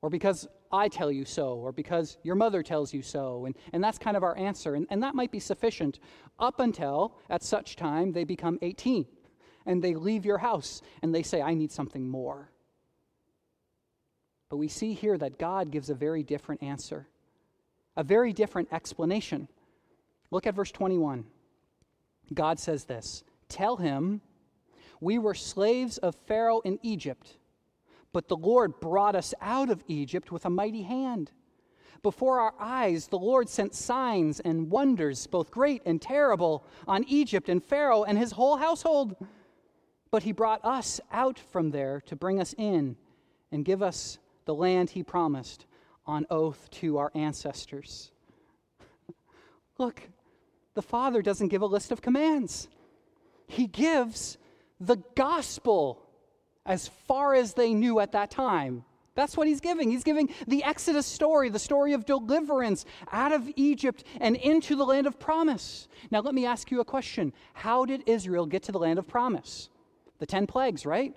or 0.01 0.09
because 0.09 0.47
I 0.71 0.87
tell 0.87 1.11
you 1.11 1.25
so, 1.25 1.55
or 1.55 1.73
because 1.73 2.17
your 2.23 2.35
mother 2.35 2.63
tells 2.63 2.93
you 2.93 3.01
so. 3.01 3.45
And, 3.45 3.55
and 3.73 3.83
that's 3.83 3.97
kind 3.97 4.15
of 4.15 4.23
our 4.23 4.37
answer. 4.37 4.75
And, 4.75 4.87
and 4.89 5.03
that 5.03 5.13
might 5.13 5.29
be 5.29 5.41
sufficient 5.41 5.99
up 6.39 6.61
until 6.61 7.17
at 7.29 7.43
such 7.43 7.75
time 7.75 8.13
they 8.13 8.23
become 8.23 8.57
18 8.61 9.05
and 9.65 9.83
they 9.83 9.93
leave 9.93 10.23
your 10.23 10.37
house 10.37 10.81
and 11.01 11.13
they 11.13 11.21
say, 11.21 11.41
I 11.41 11.53
need 11.53 11.73
something 11.73 12.07
more. 12.07 12.49
But 14.49 14.55
we 14.55 14.69
see 14.69 14.93
here 14.93 15.17
that 15.17 15.37
God 15.37 15.69
gives 15.69 15.89
a 15.89 15.95
very 15.95 16.23
different 16.23 16.63
answer, 16.63 17.09
a 17.97 18.05
very 18.05 18.31
different 18.31 18.69
explanation. 18.71 19.49
Look 20.31 20.47
at 20.47 20.55
verse 20.55 20.71
21. 20.71 21.25
God 22.33 22.57
says 22.57 22.85
this 22.85 23.25
Tell 23.49 23.77
him, 23.77 24.21
We 24.99 25.17
were 25.17 25.33
slaves 25.33 25.97
of 25.97 26.15
Pharaoh 26.15 26.61
in 26.61 26.79
Egypt, 26.81 27.37
but 28.11 28.27
the 28.27 28.35
Lord 28.35 28.79
brought 28.79 29.15
us 29.15 29.33
out 29.41 29.69
of 29.69 29.83
Egypt 29.87 30.31
with 30.31 30.45
a 30.45 30.49
mighty 30.49 30.83
hand. 30.83 31.31
Before 32.03 32.39
our 32.39 32.53
eyes, 32.59 33.07
the 33.07 33.17
Lord 33.17 33.49
sent 33.49 33.73
signs 33.73 34.39
and 34.39 34.69
wonders, 34.69 35.27
both 35.27 35.51
great 35.51 35.81
and 35.85 36.01
terrible, 36.01 36.65
on 36.87 37.03
Egypt 37.07 37.49
and 37.49 37.63
Pharaoh 37.63 38.03
and 38.03 38.17
his 38.17 38.31
whole 38.31 38.57
household. 38.57 39.15
But 40.11 40.23
he 40.23 40.31
brought 40.31 40.63
us 40.63 41.01
out 41.11 41.39
from 41.39 41.71
there 41.71 42.01
to 42.01 42.15
bring 42.15 42.39
us 42.39 42.53
in 42.57 42.95
and 43.51 43.65
give 43.65 43.81
us 43.81 44.19
the 44.45 44.53
land 44.53 44.91
he 44.91 45.03
promised 45.03 45.65
on 46.05 46.25
oath 46.29 46.69
to 46.71 46.97
our 46.97 47.11
ancestors. 47.15 48.11
Look, 49.77 50.01
the 50.75 50.81
Father 50.81 51.21
doesn't 51.21 51.49
give 51.49 51.61
a 51.61 51.65
list 51.65 51.91
of 51.91 52.01
commands 52.01 52.69
he 53.47 53.67
gives 53.67 54.37
the 54.79 54.97
gospel 55.15 56.03
as 56.65 56.87
far 56.87 57.33
as 57.33 57.53
they 57.53 57.73
knew 57.73 57.99
at 57.99 58.11
that 58.11 58.29
time. 58.29 58.83
That's 59.15 59.35
what 59.35 59.47
he's 59.47 59.61
giving. 59.61 59.89
He's 59.89 60.03
giving 60.03 60.29
the 60.47 60.63
Exodus 60.63 61.07
story, 61.07 61.49
the 61.49 61.57
story 61.57 61.93
of 61.93 62.05
deliverance 62.05 62.85
out 63.11 63.31
of 63.31 63.49
Egypt 63.55 64.03
and 64.21 64.35
into 64.35 64.75
the 64.75 64.85
land 64.85 65.07
of 65.07 65.19
promise. 65.19 65.87
Now, 66.11 66.19
let 66.19 66.35
me 66.35 66.45
ask 66.45 66.69
you 66.69 66.81
a 66.81 66.85
question 66.85 67.33
How 67.53 67.83
did 67.85 68.03
Israel 68.05 68.45
get 68.45 68.61
to 68.63 68.71
the 68.71 68.77
land 68.77 68.99
of 68.99 69.07
promise? 69.07 69.69
The 70.19 70.27
10 70.27 70.45
plagues, 70.45 70.85
right? 70.85 71.15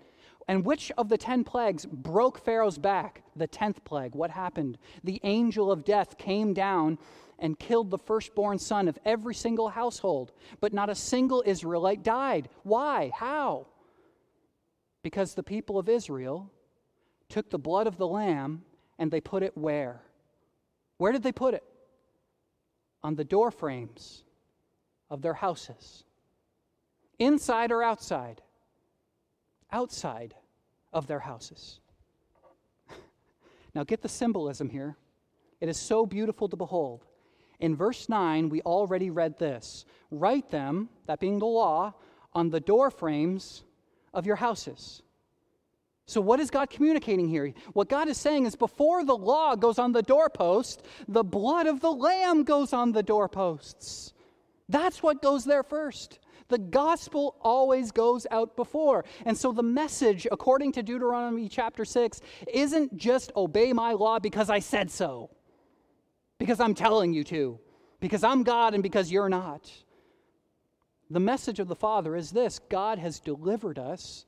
And 0.49 0.65
which 0.65 0.91
of 0.97 1.11
the 1.11 1.19
10 1.19 1.45
plagues 1.45 1.85
broke 1.85 2.39
Pharaoh's 2.39 2.79
back? 2.79 3.23
The 3.37 3.47
10th 3.47 3.85
plague. 3.85 4.15
What 4.15 4.31
happened? 4.31 4.79
The 5.05 5.21
angel 5.23 5.71
of 5.71 5.85
death 5.85 6.17
came 6.17 6.55
down 6.55 6.99
and 7.41 7.59
killed 7.59 7.91
the 7.91 7.99
firstborn 7.99 8.59
son 8.59 8.87
of 8.87 8.99
every 9.05 9.35
single 9.35 9.71
household, 9.71 10.33
but 10.61 10.73
not 10.73 10.91
a 10.91 10.95
single 10.95 11.43
Israelite 11.47 12.03
died. 12.03 12.49
Why? 12.63 13.11
How? 13.15 13.67
Because 15.03 15.35
the 15.35 15.43
people 15.43 15.79
of 15.79 15.89
Israel 15.89 16.51
took 17.29 17.51
the 17.51 17.59
blood 17.59 17.87
of 17.87 17.97
the 17.97 18.07
lamb 18.07 18.63
and 18.99 19.11
they 19.11 19.21
put 19.21 19.43
it 19.43 19.57
where? 19.57 20.03
Where 20.99 21.13
did 21.13 21.23
they 21.23 21.33
put 21.33 21.55
it? 21.55 21.65
On 23.03 23.15
the 23.15 23.25
door 23.25 23.51
frames 23.51 24.23
of 25.09 25.23
their 25.23 25.35
houses. 25.35 26.05
Inside 27.19 27.73
or 27.73 27.83
outside? 27.83 28.43
Outside 29.73 30.35
of 30.93 31.07
their 31.07 31.21
houses. 31.21 31.81
now 33.75 33.85
get 33.85 34.03
the 34.03 34.09
symbolism 34.09 34.69
here. 34.69 34.97
It 35.61 35.69
is 35.69 35.79
so 35.79 36.05
beautiful 36.05 36.49
to 36.49 36.57
behold. 36.57 37.07
In 37.61 37.77
verse 37.77 38.09
9, 38.09 38.49
we 38.49 38.63
already 38.63 39.11
read 39.11 39.39
this 39.39 39.85
Write 40.11 40.51
them, 40.51 40.89
that 41.07 41.21
being 41.21 41.39
the 41.39 41.47
law, 41.47 41.95
on 42.33 42.51
the 42.51 42.61
door 42.61 42.91
frames 42.91 43.65
of 44.13 44.27
your 44.27 44.37
houses. 44.37 45.03
So, 46.07 46.21
what 46.21 46.41
is 46.41 46.51
God 46.51 46.71
communicating 46.71 47.29
here? 47.29 47.53
What 47.73 47.89
God 47.89 48.09
is 48.09 48.19
saying 48.19 48.47
is 48.47 48.57
before 48.57 49.05
the 49.05 49.17
law 49.17 49.55
goes 49.55 49.79
on 49.79 49.93
the 49.93 50.03
doorpost, 50.03 50.83
the 51.07 51.23
blood 51.23 51.67
of 51.67 51.81
the 51.81 51.93
Lamb 51.93 52.43
goes 52.43 52.73
on 52.73 52.91
the 52.93 53.03
doorposts. 53.03 54.13
That's 54.69 55.03
what 55.03 55.23
goes 55.23 55.45
there 55.45 55.63
first. 55.63 56.19
The 56.49 56.59
gospel 56.59 57.37
always 57.41 57.93
goes 57.93 58.27
out 58.33 58.57
before. 58.57 59.05
And 59.25 59.39
so 59.39 59.53
the 59.53 59.63
message, 59.63 60.27
according 60.33 60.73
to 60.73 60.83
Deuteronomy 60.83 61.49
chapter 61.49 61.85
6, 61.85 62.21
isn't 62.53 62.97
just 62.97 63.31
obey 63.37 63.73
my 63.73 63.93
law 63.93 64.19
because 64.19 64.51
I 64.51 64.59
said 64.59 64.91
so 64.91 65.31
because 66.41 66.59
I'm 66.59 66.75
telling 66.75 67.13
you 67.13 67.23
to, 67.25 67.61
because 68.01 68.25
I'm 68.25 68.43
God 68.43 68.73
and 68.73 68.83
because 68.83 69.13
you're 69.13 69.29
not. 69.29 69.71
The 71.11 71.21
message 71.21 71.61
of 71.61 71.69
the 71.69 71.77
Father 71.77 72.17
is 72.17 72.31
this 72.31 72.59
God 72.59 72.99
has 72.99 73.21
delivered 73.21 73.79
us 73.79 74.25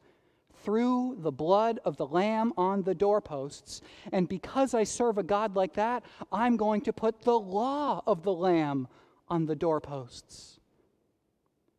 through 0.62 1.16
the 1.20 1.32
blood 1.32 1.80
of 1.86 1.96
the 1.96 2.06
Lamb 2.06 2.52
on 2.58 2.82
the 2.82 2.94
doorposts. 2.94 3.80
And 4.12 4.28
because 4.28 4.74
I 4.74 4.84
serve 4.84 5.16
a 5.16 5.22
God 5.22 5.56
like 5.56 5.72
that, 5.74 6.04
I'm 6.30 6.58
going 6.58 6.82
to 6.82 6.92
put 6.92 7.22
the 7.22 7.38
law 7.38 8.02
of 8.06 8.22
the 8.22 8.32
Lamb 8.32 8.88
on 9.28 9.46
the 9.46 9.56
doorposts. 9.56 10.60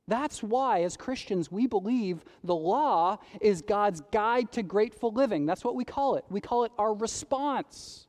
That's 0.07 0.41
why, 0.41 0.81
as 0.81 0.97
Christians, 0.97 1.51
we 1.51 1.67
believe 1.67 2.25
the 2.43 2.55
law 2.55 3.19
is 3.39 3.61
God's 3.61 4.01
guide 4.11 4.51
to 4.53 4.63
grateful 4.63 5.11
living. 5.11 5.45
That's 5.45 5.63
what 5.63 5.75
we 5.75 5.85
call 5.85 6.15
it. 6.15 6.25
We 6.29 6.41
call 6.41 6.63
it 6.63 6.71
our 6.79 6.95
response 6.95 8.07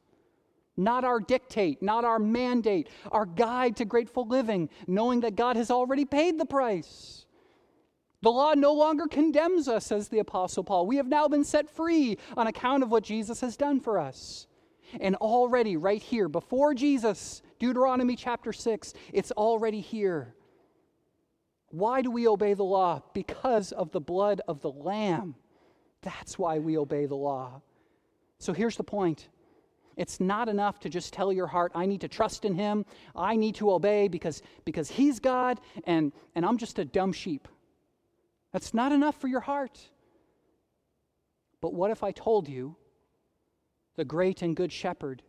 not 0.76 1.04
our 1.04 1.20
dictate, 1.20 1.82
not 1.82 2.04
our 2.04 2.18
mandate, 2.18 2.88
our 3.12 3.26
guide 3.26 3.76
to 3.76 3.84
grateful 3.84 4.26
living, 4.26 4.68
knowing 4.86 5.20
that 5.20 5.36
God 5.36 5.56
has 5.56 5.70
already 5.70 6.04
paid 6.04 6.38
the 6.38 6.46
price. 6.46 7.26
The 8.22 8.32
law 8.32 8.54
no 8.54 8.72
longer 8.72 9.06
condemns 9.06 9.68
us, 9.68 9.86
says 9.86 10.08
the 10.08 10.18
Apostle 10.18 10.64
Paul. 10.64 10.86
We 10.86 10.96
have 10.96 11.08
now 11.08 11.28
been 11.28 11.44
set 11.44 11.68
free 11.68 12.16
on 12.36 12.46
account 12.46 12.82
of 12.82 12.90
what 12.90 13.04
Jesus 13.04 13.40
has 13.42 13.56
done 13.56 13.80
for 13.80 13.98
us. 13.98 14.46
And 15.00 15.14
already, 15.16 15.76
right 15.76 16.02
here, 16.02 16.28
before 16.28 16.72
Jesus, 16.74 17.42
Deuteronomy 17.58 18.16
chapter 18.16 18.52
6, 18.52 18.94
it's 19.12 19.30
already 19.32 19.80
here. 19.80 20.34
Why 21.68 22.02
do 22.02 22.10
we 22.10 22.26
obey 22.28 22.54
the 22.54 22.64
law? 22.64 23.02
Because 23.12 23.72
of 23.72 23.90
the 23.90 24.00
blood 24.00 24.40
of 24.48 24.62
the 24.62 24.70
Lamb. 24.70 25.34
That's 26.02 26.38
why 26.38 26.60
we 26.60 26.78
obey 26.78 27.06
the 27.06 27.16
law. 27.16 27.62
So 28.38 28.52
here's 28.52 28.76
the 28.76 28.84
point 28.84 29.28
it's 29.96 30.20
not 30.20 30.48
enough 30.48 30.80
to 30.80 30.88
just 30.88 31.12
tell 31.12 31.32
your 31.32 31.46
heart, 31.46 31.72
I 31.74 31.86
need 31.86 32.00
to 32.02 32.08
trust 32.08 32.44
in 32.44 32.54
him, 32.54 32.84
I 33.14 33.36
need 33.36 33.54
to 33.56 33.70
obey 33.70 34.08
because, 34.08 34.42
because 34.64 34.90
he's 34.90 35.20
God 35.20 35.60
and, 35.84 36.12
and 36.34 36.44
I'm 36.44 36.58
just 36.58 36.78
a 36.78 36.84
dumb 36.84 37.12
sheep. 37.12 37.48
That's 38.52 38.74
not 38.74 38.92
enough 38.92 39.20
for 39.20 39.28
your 39.28 39.40
heart. 39.40 39.80
But 41.60 41.74
what 41.74 41.90
if 41.90 42.02
I 42.02 42.12
told 42.12 42.48
you 42.48 42.76
the 43.96 44.04
great 44.04 44.42
and 44.42 44.54
good 44.54 44.72
shepherd 44.72 45.22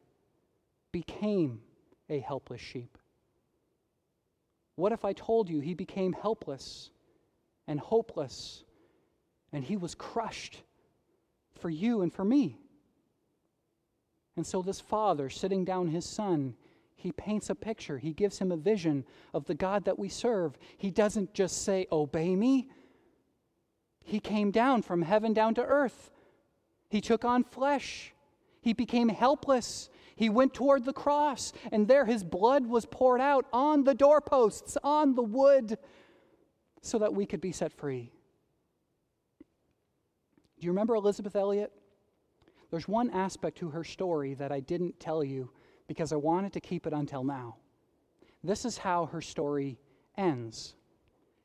became 0.92 1.62
a 2.10 2.20
helpless 2.20 2.62
sheep? 2.62 2.98
What 4.76 4.92
if 4.92 5.06
I 5.06 5.14
told 5.14 5.50
you 5.50 5.60
he 5.60 5.74
became 5.74 6.14
helpless 6.14 6.90
and 7.68 7.80
hopeless 7.80 8.64
and 9.52 9.64
he 9.64 9.78
was 9.78 9.96
crushed 9.96 10.62
for 11.60 11.70
you 11.70 12.02
and 12.02 12.14
for 12.14 12.26
me? 12.26 12.60
And 14.38 14.46
so, 14.46 14.62
this 14.62 14.82
father 14.82 15.30
sitting 15.30 15.64
down 15.64 15.88
his 15.88 16.06
son, 16.06 16.56
he 16.96 17.12
paints 17.12 17.50
a 17.50 17.56
picture. 17.56 17.98
He 17.98 18.14
gives 18.14 18.40
him 18.40 18.52
a 18.52 18.58
vision 18.58 19.06
of 19.34 19.46
the 19.46 19.54
God 19.54 19.86
that 19.86 20.00
we 20.00 20.10
serve. 20.10 20.58
He 20.78 20.92
doesn't 20.92 21.34
just 21.34 21.64
say, 21.64 21.88
Obey 21.92 22.36
me. 22.36 22.70
He 24.04 24.20
came 24.20 24.52
down 24.52 24.82
from 24.82 25.02
heaven 25.02 25.34
down 25.34 25.56
to 25.56 25.64
earth. 25.64 26.12
He 26.90 27.02
took 27.02 27.26
on 27.26 27.44
flesh. 27.44 28.14
He 28.62 28.74
became 28.74 29.10
helpless. 29.10 29.90
He 30.16 30.30
went 30.30 30.54
toward 30.54 30.86
the 30.86 30.94
cross, 30.94 31.54
and 31.72 31.88
there 31.88 32.06
his 32.06 32.24
blood 32.24 32.66
was 32.66 32.86
poured 32.86 33.22
out 33.22 33.46
on 33.52 33.84
the 33.84 33.94
doorposts, 33.94 34.78
on 34.84 35.16
the 35.16 35.24
wood, 35.24 35.78
so 36.82 37.00
that 37.00 37.14
we 37.14 37.26
could 37.26 37.42
be 37.42 37.52
set 37.52 37.74
free. 37.74 38.12
Do 40.60 40.66
you 40.66 40.72
remember 40.72 40.96
Elisabeth 40.96 41.36
Elliot? 41.36 41.72
There's 42.72 42.88
one 42.88 43.10
aspect 43.12 43.58
to 43.60 43.70
her 43.70 43.84
story 43.84 44.34
that 44.36 44.52
I 44.52 44.60
didn't 44.60 45.00
tell 45.00 45.24
you 45.24 45.52
because 45.88 46.12
I 46.12 46.18
wanted 46.18 46.54
to 46.54 46.60
keep 46.60 46.88
it 46.88 46.94
until 46.94 47.24
now. 47.24 47.58
This 48.44 48.66
is 48.66 48.78
how 48.78 49.08
her 49.08 49.22
story 49.22 49.78
ends. 50.18 50.76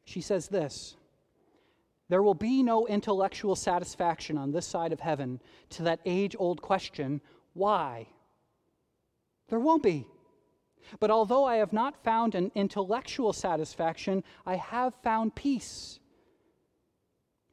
She 0.05 0.21
says 0.21 0.49
this 0.49 0.97
There 2.09 2.23
will 2.23 2.35
be 2.35 2.62
no 2.62 2.87
intellectual 2.87 3.57
satisfaction 3.57 4.37
on 4.39 4.51
this 4.51 4.66
side 4.66 4.93
of 4.93 5.01
heaven 5.01 5.41
to 5.71 5.83
that 5.85 6.01
age 6.05 6.37
old 6.39 6.62
question, 6.62 7.21
why? 7.55 8.07
There 9.49 9.61
won't 9.61 9.83
be. 9.83 10.07
But 10.99 11.11
although 11.11 11.45
I 11.45 11.57
have 11.57 11.73
not 11.73 12.03
found 12.03 12.35
an 12.35 12.51
intellectual 12.55 13.33
satisfaction, 13.33 14.25
I 14.47 14.57
have 14.57 14.95
found 15.03 15.35
peace. 15.35 16.01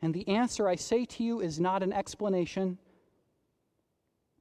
And 0.01 0.13
the 0.13 0.27
answer 0.27 0.67
I 0.67 0.75
say 0.75 1.05
to 1.05 1.23
you 1.23 1.41
is 1.41 1.59
not 1.59 1.83
an 1.83 1.91
explanation, 1.91 2.77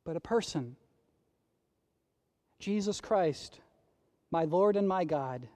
but 0.06 0.16
a 0.16 0.20
person 0.20 0.76
Jesus 2.58 3.02
Christ, 3.02 3.60
my 4.30 4.44
Lord 4.44 4.76
and 4.76 4.88
my 4.88 5.04
God. 5.04 5.46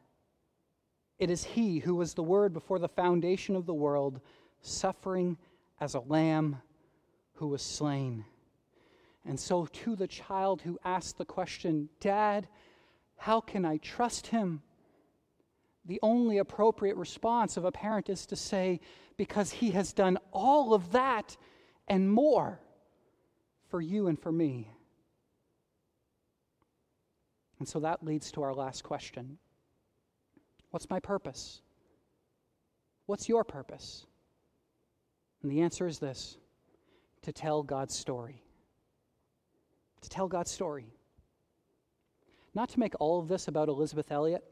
It 1.18 1.30
is 1.30 1.44
He 1.44 1.78
who 1.78 1.94
was 1.94 2.12
the 2.12 2.22
Word 2.22 2.52
before 2.52 2.78
the 2.78 2.88
foundation 2.88 3.56
of 3.56 3.64
the 3.64 3.72
world, 3.72 4.20
suffering 4.60 5.38
as 5.80 5.94
a 5.94 6.00
lamb 6.00 6.56
who 7.34 7.48
was 7.48 7.62
slain. 7.62 8.26
And 9.24 9.40
so, 9.40 9.64
to 9.64 9.96
the 9.96 10.06
child 10.06 10.60
who 10.60 10.78
asked 10.84 11.16
the 11.16 11.24
question, 11.24 11.88
Dad, 12.00 12.46
how 13.16 13.40
can 13.40 13.64
I 13.64 13.78
trust 13.78 14.26
him? 14.26 14.62
The 15.86 16.00
only 16.02 16.36
appropriate 16.36 16.96
response 16.96 17.56
of 17.56 17.64
a 17.64 17.72
parent 17.72 18.10
is 18.10 18.26
to 18.26 18.36
say, 18.36 18.80
Because 19.16 19.52
he 19.52 19.70
has 19.70 19.94
done 19.94 20.18
all 20.32 20.74
of 20.74 20.92
that 20.92 21.36
and 21.88 22.12
more 22.12 22.60
for 23.70 23.80
you 23.80 24.08
and 24.08 24.18
for 24.18 24.32
me. 24.32 24.70
And 27.58 27.68
so 27.68 27.80
that 27.80 28.04
leads 28.04 28.32
to 28.32 28.42
our 28.42 28.54
last 28.54 28.82
question 28.84 29.38
What's 30.70 30.88
my 30.90 31.00
purpose? 31.00 31.60
What's 33.06 33.28
your 33.28 33.44
purpose? 33.44 34.06
And 35.42 35.50
the 35.50 35.62
answer 35.62 35.86
is 35.86 35.98
this 35.98 36.36
to 37.22 37.32
tell 37.32 37.62
God's 37.62 37.96
story 37.96 38.42
to 40.00 40.08
tell 40.08 40.28
God's 40.28 40.50
story. 40.50 40.86
Not 42.54 42.68
to 42.70 42.80
make 42.80 42.94
all 42.98 43.20
of 43.20 43.28
this 43.28 43.48
about 43.48 43.68
Elisabeth 43.68 44.10
Elliot, 44.10 44.42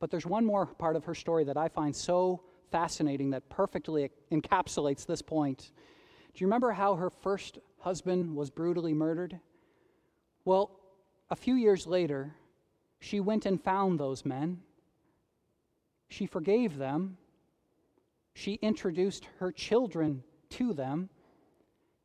but 0.00 0.10
there's 0.10 0.26
one 0.26 0.44
more 0.44 0.66
part 0.66 0.96
of 0.96 1.04
her 1.04 1.14
story 1.14 1.44
that 1.44 1.56
I 1.56 1.68
find 1.68 1.94
so 1.94 2.42
fascinating 2.70 3.30
that 3.30 3.48
perfectly 3.48 4.10
encapsulates 4.30 5.06
this 5.06 5.22
point. 5.22 5.70
Do 6.34 6.42
you 6.42 6.46
remember 6.46 6.72
how 6.72 6.96
her 6.96 7.10
first 7.10 7.58
husband 7.84 8.34
was 8.34 8.48
brutally 8.48 8.94
murdered? 8.94 9.38
Well, 10.46 10.70
a 11.28 11.36
few 11.36 11.54
years 11.54 11.86
later, 11.86 12.34
she 12.98 13.20
went 13.20 13.44
and 13.44 13.62
found 13.62 14.00
those 14.00 14.24
men. 14.24 14.60
She 16.08 16.24
forgave 16.24 16.78
them. 16.78 17.18
She 18.32 18.54
introduced 18.54 19.28
her 19.38 19.52
children 19.52 20.22
to 20.50 20.72
them. 20.72 21.10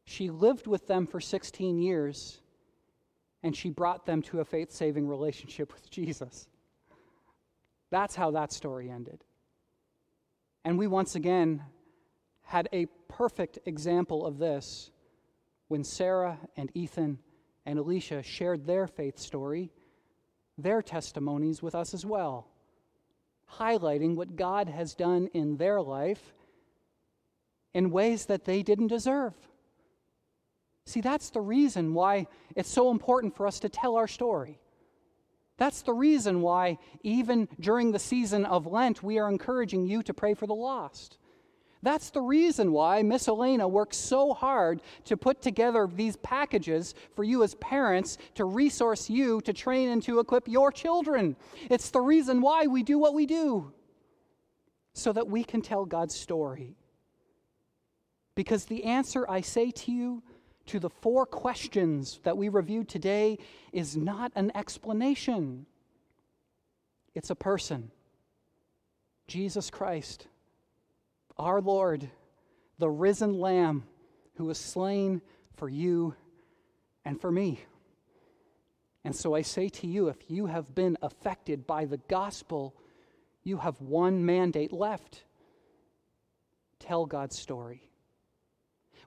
She 0.04 0.30
lived 0.30 0.68
with 0.68 0.86
them 0.86 1.08
for 1.08 1.22
16 1.22 1.80
years 1.80 2.42
and 3.42 3.56
she 3.56 3.70
brought 3.70 4.06
them 4.06 4.22
to 4.24 4.42
a 4.42 4.46
faith 4.46 4.72
saving 4.72 5.08
relationship 5.08 5.74
with 5.74 5.90
Jesus. 5.90 6.50
That's 7.90 8.16
how 8.16 8.32
that 8.32 8.52
story 8.52 8.90
ended. 8.90 9.24
And 10.66 10.78
we 10.78 10.88
once 10.88 11.16
again 11.16 11.64
had 12.44 12.68
a 12.74 12.88
perfect 13.08 13.60
example 13.66 14.26
of 14.26 14.40
this 14.40 14.92
when 15.70 15.84
Sarah 15.84 16.38
and 16.58 16.70
Ethan 16.74 17.20
and 17.66 17.80
Alicia 17.80 18.22
shared 18.22 18.66
their 18.66 18.88
faith 18.88 19.18
story, 19.18 19.72
their 20.58 20.82
testimonies 20.82 21.62
with 21.62 21.76
us 21.76 21.94
as 21.94 22.06
well, 22.06 22.48
highlighting 23.60 24.16
what 24.16 24.36
God 24.36 24.68
has 24.68 24.94
done 24.94 25.30
in 25.34 25.56
their 25.56 25.82
life 25.82 26.34
in 27.74 27.92
ways 27.92 28.26
that 28.26 28.46
they 28.46 28.64
didn't 28.64 28.88
deserve. 28.88 29.34
See, 30.86 31.02
that's 31.02 31.30
the 31.30 31.42
reason 31.42 31.94
why 31.94 32.26
it's 32.56 32.70
so 32.70 32.90
important 32.90 33.36
for 33.36 33.46
us 33.46 33.60
to 33.60 33.70
tell 33.70 33.96
our 33.96 34.08
story. 34.08 34.60
That's 35.58 35.84
the 35.84 35.94
reason 35.94 36.42
why, 36.42 36.80
even 37.04 37.48
during 37.60 37.92
the 37.92 38.00
season 38.00 38.44
of 38.44 38.66
Lent, 38.66 39.04
we 39.04 39.20
are 39.20 39.30
encouraging 39.30 39.86
you 39.86 40.02
to 40.02 40.16
pray 40.16 40.34
for 40.34 40.48
the 40.48 40.56
lost. 40.56 41.19
That's 41.82 42.10
the 42.10 42.22
reason 42.22 42.74
why 42.74 43.02
Miss 43.04 43.28
Elena 43.28 43.68
works 43.68 43.96
so 43.96 44.34
hard 44.34 44.82
to 45.06 45.16
put 45.16 45.42
together 45.42 45.88
these 45.92 46.18
packages 46.18 46.94
for 47.16 47.24
you 47.24 47.42
as 47.44 47.56
parents 47.56 48.18
to 48.36 48.44
resource 48.44 49.10
you 49.10 49.40
to 49.42 49.54
train 49.54 49.90
and 49.90 50.04
to 50.04 50.20
equip 50.20 50.48
your 50.48 50.72
children. 50.72 51.38
It's 51.70 51.90
the 51.90 52.02
reason 52.02 52.42
why 52.42 52.68
we 52.68 52.84
do 52.84 53.00
what 53.00 53.14
we 53.14 53.26
do, 53.26 53.72
so 54.94 55.14
that 55.14 55.28
we 55.28 55.44
can 55.44 55.62
tell 55.62 55.86
God's 55.86 56.16
story. 56.16 56.76
Because 58.36 58.66
the 58.66 58.84
answer 58.84 59.26
I 59.30 59.40
say 59.42 59.72
to 59.72 59.92
you 59.92 60.24
to 60.66 60.80
the 60.80 60.90
four 60.90 61.26
questions 61.26 62.20
that 62.24 62.38
we 62.38 62.50
reviewed 62.50 62.90
today 62.90 63.38
is 63.72 63.96
not 63.96 64.32
an 64.36 64.52
explanation, 64.54 65.66
it's 67.16 67.30
a 67.30 67.36
person 67.36 67.92
Jesus 69.28 69.70
Christ, 69.70 70.28
our 71.40 71.62
Lord, 71.62 72.08
the 72.78 72.90
risen 72.90 73.40
Lamb 73.40 73.84
who 74.36 74.46
was 74.46 74.60
slain 74.60 75.22
for 75.56 75.68
you 75.68 76.14
and 77.06 77.20
for 77.20 77.32
me. 77.32 77.62
And 79.04 79.16
so 79.16 79.34
I 79.34 79.42
say 79.42 79.70
to 79.70 79.88
you, 79.88 80.10
if 80.10 80.18
you 80.30 80.46
have 80.46 80.76
been 80.76 80.98
affected 81.02 81.66
by 81.66 81.86
the 81.86 81.98
gospel, 81.98 82.76
you 83.44 83.58
have 83.58 83.82
one 83.82 84.26
mandate 84.26 84.74
left 84.74 85.24
tell 86.80 87.06
God's 87.06 87.38
story 87.38 87.90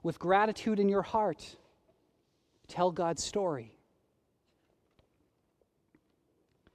with 0.03 0.19
gratitude 0.19 0.79
in 0.79 0.89
your 0.89 1.01
heart, 1.01 1.55
tell 2.67 2.91
God's 2.91 3.23
story. 3.23 3.73